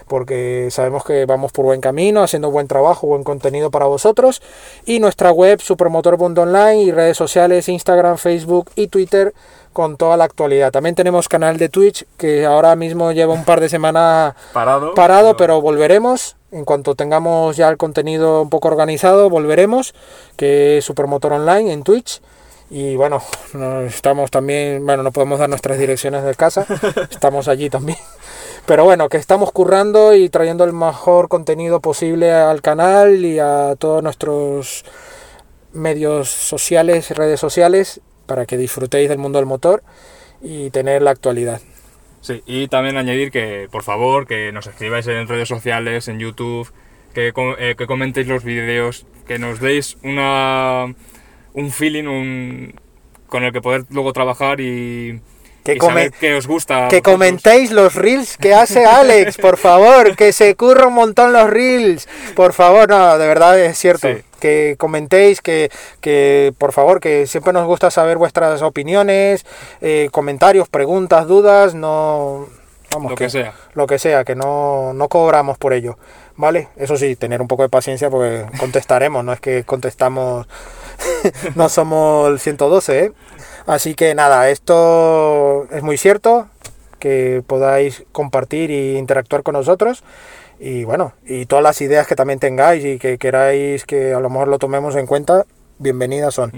porque 0.07 0.69
sabemos 0.71 1.03
que 1.03 1.25
vamos 1.25 1.51
por 1.51 1.65
buen 1.65 1.81
camino, 1.81 2.21
haciendo 2.23 2.51
buen 2.51 2.67
trabajo, 2.67 3.07
buen 3.07 3.23
contenido 3.23 3.71
para 3.71 3.85
vosotros. 3.85 4.41
Y 4.85 4.99
nuestra 4.99 5.31
web, 5.31 5.61
supermotor.online 5.61 6.81
y 6.83 6.91
redes 6.91 7.17
sociales, 7.17 7.69
Instagram, 7.69 8.17
Facebook 8.17 8.69
y 8.75 8.87
Twitter, 8.87 9.33
con 9.73 9.97
toda 9.97 10.15
la 10.17 10.23
actualidad. 10.23 10.71
También 10.71 10.95
tenemos 10.95 11.27
canal 11.27 11.57
de 11.57 11.69
Twitch, 11.69 12.05
que 12.17 12.45
ahora 12.45 12.75
mismo 12.75 13.11
lleva 13.11 13.33
un 13.33 13.43
par 13.43 13.59
de 13.59 13.69
semanas 13.69 14.35
Parado. 14.53 14.93
parado, 14.93 15.37
pero 15.37 15.61
volveremos. 15.61 16.35
En 16.51 16.63
cuanto 16.63 16.95
tengamos 16.95 17.57
ya 17.57 17.67
el 17.67 17.75
contenido 17.75 18.41
un 18.41 18.49
poco 18.49 18.69
organizado, 18.69 19.29
volveremos, 19.29 19.93
que 20.37 20.77
es 20.77 20.85
Supermotor 20.85 21.33
Online 21.33 21.73
en 21.73 21.83
Twitch. 21.83 22.21
Y 22.69 22.95
bueno, 22.95 23.21
no 23.53 23.81
estamos 23.81 24.31
también, 24.31 24.85
bueno, 24.85 25.03
no 25.03 25.11
podemos 25.11 25.39
dar 25.39 25.49
nuestras 25.49 25.77
direcciones 25.77 26.23
de 26.23 26.33
casa, 26.33 26.65
estamos 27.11 27.47
allí 27.47 27.69
también. 27.69 27.99
Pero 28.65 28.83
bueno, 28.83 29.09
que 29.09 29.17
estamos 29.17 29.51
currando 29.51 30.15
y 30.15 30.29
trayendo 30.29 30.63
el 30.63 30.73
mejor 30.73 31.27
contenido 31.27 31.79
posible 31.79 32.31
al 32.31 32.63
canal 32.63 33.23
y 33.23 33.37
a 33.37 33.75
todos 33.77 34.01
nuestros 34.01 34.83
medios 35.73 36.29
sociales, 36.29 37.11
redes 37.11 37.39
sociales, 37.39 38.01
para 38.25 38.47
que 38.47 38.57
disfrutéis 38.57 39.09
del 39.09 39.19
mundo 39.19 39.37
del 39.37 39.45
motor 39.45 39.83
y 40.41 40.71
tener 40.71 41.03
la 41.03 41.11
actualidad. 41.11 41.61
Sí, 42.21 42.41
y 42.47 42.67
también 42.69 42.97
añadir 42.97 43.29
que, 43.29 43.67
por 43.71 43.83
favor, 43.83 44.25
que 44.25 44.51
nos 44.51 44.65
escribáis 44.65 45.05
en 45.05 45.27
redes 45.27 45.47
sociales, 45.47 46.07
en 46.07 46.17
YouTube, 46.17 46.71
que, 47.13 47.31
eh, 47.59 47.75
que 47.77 47.85
comentéis 47.85 48.25
los 48.25 48.43
vídeos, 48.43 49.05
que 49.27 49.37
nos 49.37 49.59
deis 49.59 49.97
una, 50.01 50.95
un 51.55 51.71
feeling 51.71 52.05
un, 52.07 52.79
con 53.27 53.43
el 53.43 53.51
que 53.51 53.61
poder 53.61 53.85
luego 53.89 54.13
trabajar 54.13 54.59
y, 54.61 55.19
Que 55.63 55.77
come- 55.77 56.11
que 56.11 56.35
os 56.35 56.45
gusta. 56.47 56.87
Que 56.89 57.01
comentéis 57.01 57.71
los 57.71 57.95
reels 57.95 58.37
que 58.37 58.53
hace 58.53 58.85
Alex, 58.85 59.37
por 59.41 59.57
favor, 59.57 60.15
que 60.15 60.31
se 60.31 60.55
curra 60.55 60.87
un 60.87 60.93
montón 60.93 61.33
los 61.33 61.49
reels. 61.49 62.07
Por 62.35 62.53
favor, 62.53 62.87
no, 62.87 63.17
de 63.17 63.27
verdad 63.27 63.59
es 63.59 63.77
cierto. 63.77 64.07
Sí. 64.07 64.21
Que 64.39 64.75
comentéis, 64.77 65.41
que, 65.41 65.71
que 66.01 66.53
por 66.59 66.71
favor, 66.71 66.99
que 66.99 67.25
siempre 67.25 67.51
nos 67.51 67.65
gusta 67.65 67.89
saber 67.89 68.17
vuestras 68.17 68.61
opiniones, 68.61 69.43
eh, 69.81 70.09
comentarios, 70.11 70.69
preguntas, 70.69 71.25
dudas, 71.27 71.73
no... 71.73 72.47
Vamos, 72.91 73.11
Lo 73.11 73.17
que 73.17 73.29
sea. 73.29 73.53
Lo 73.73 73.87
que 73.87 73.97
sea, 73.97 74.23
que 74.23 74.35
no, 74.35 74.93
no 74.93 75.09
cobramos 75.09 75.57
por 75.57 75.73
ello. 75.73 75.97
¿Vale? 76.37 76.67
Eso 76.75 76.95
sí, 76.97 77.15
tener 77.15 77.41
un 77.41 77.47
poco 77.47 77.63
de 77.63 77.69
paciencia 77.69 78.09
porque 78.09 78.45
contestaremos, 78.59 79.23
no 79.23 79.33
es 79.33 79.39
que 79.39 79.63
contestamos 79.63 80.47
no 81.55 81.69
somos 81.69 82.29
el 82.29 82.39
112, 82.39 82.99
¿eh? 82.99 83.11
Así 83.65 83.95
que 83.95 84.13
nada, 84.13 84.49
esto 84.49 85.67
es 85.71 85.81
muy 85.81 85.97
cierto, 85.97 86.47
que 86.99 87.43
podáis 87.45 88.03
compartir 88.11 88.71
e 88.71 88.93
interactuar 88.97 89.43
con 89.43 89.53
nosotros. 89.53 90.03
Y 90.59 90.83
bueno, 90.83 91.13
y 91.25 91.45
todas 91.45 91.63
las 91.63 91.81
ideas 91.81 92.07
que 92.07 92.15
también 92.15 92.39
tengáis 92.39 92.85
y 92.85 92.97
que 92.97 93.17
queráis 93.17 93.85
que 93.85 94.13
a 94.13 94.19
lo 94.19 94.29
mejor 94.29 94.47
lo 94.47 94.59
tomemos 94.59 94.95
en 94.95 95.05
cuenta, 95.05 95.45
bienvenidas 95.79 96.33
son. 96.33 96.51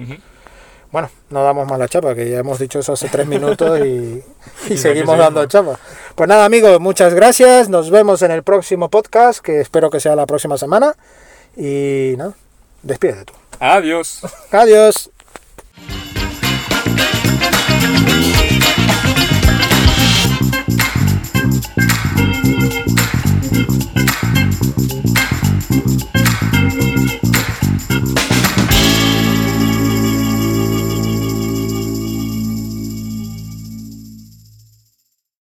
Bueno, 0.91 1.09
no 1.29 1.43
damos 1.43 1.67
más 1.67 1.79
la 1.79 1.87
chapa, 1.87 2.15
que 2.15 2.29
ya 2.29 2.39
hemos 2.39 2.59
dicho 2.59 2.79
eso 2.79 2.93
hace 2.93 3.09
tres 3.09 3.27
minutos 3.35 3.79
y, 3.79 4.23
y 4.69 4.77
seguimos 4.77 5.17
dando 5.17 5.45
chapa. 5.45 5.79
Pues 6.15 6.29
nada, 6.29 6.45
amigos, 6.45 6.79
muchas 6.79 7.13
gracias. 7.13 7.69
Nos 7.69 7.89
vemos 7.89 8.21
en 8.21 8.31
el 8.31 8.43
próximo 8.43 8.89
podcast, 8.89 9.39
que 9.39 9.59
espero 9.61 9.89
que 9.89 9.99
sea 9.99 10.15
la 10.15 10.25
próxima 10.25 10.57
semana. 10.57 10.95
Y 11.55 12.13
nada, 12.17 12.33
despídete 12.83 13.25
tú. 13.25 13.46
Adiós. 13.59 14.21
Adiós. 14.51 15.09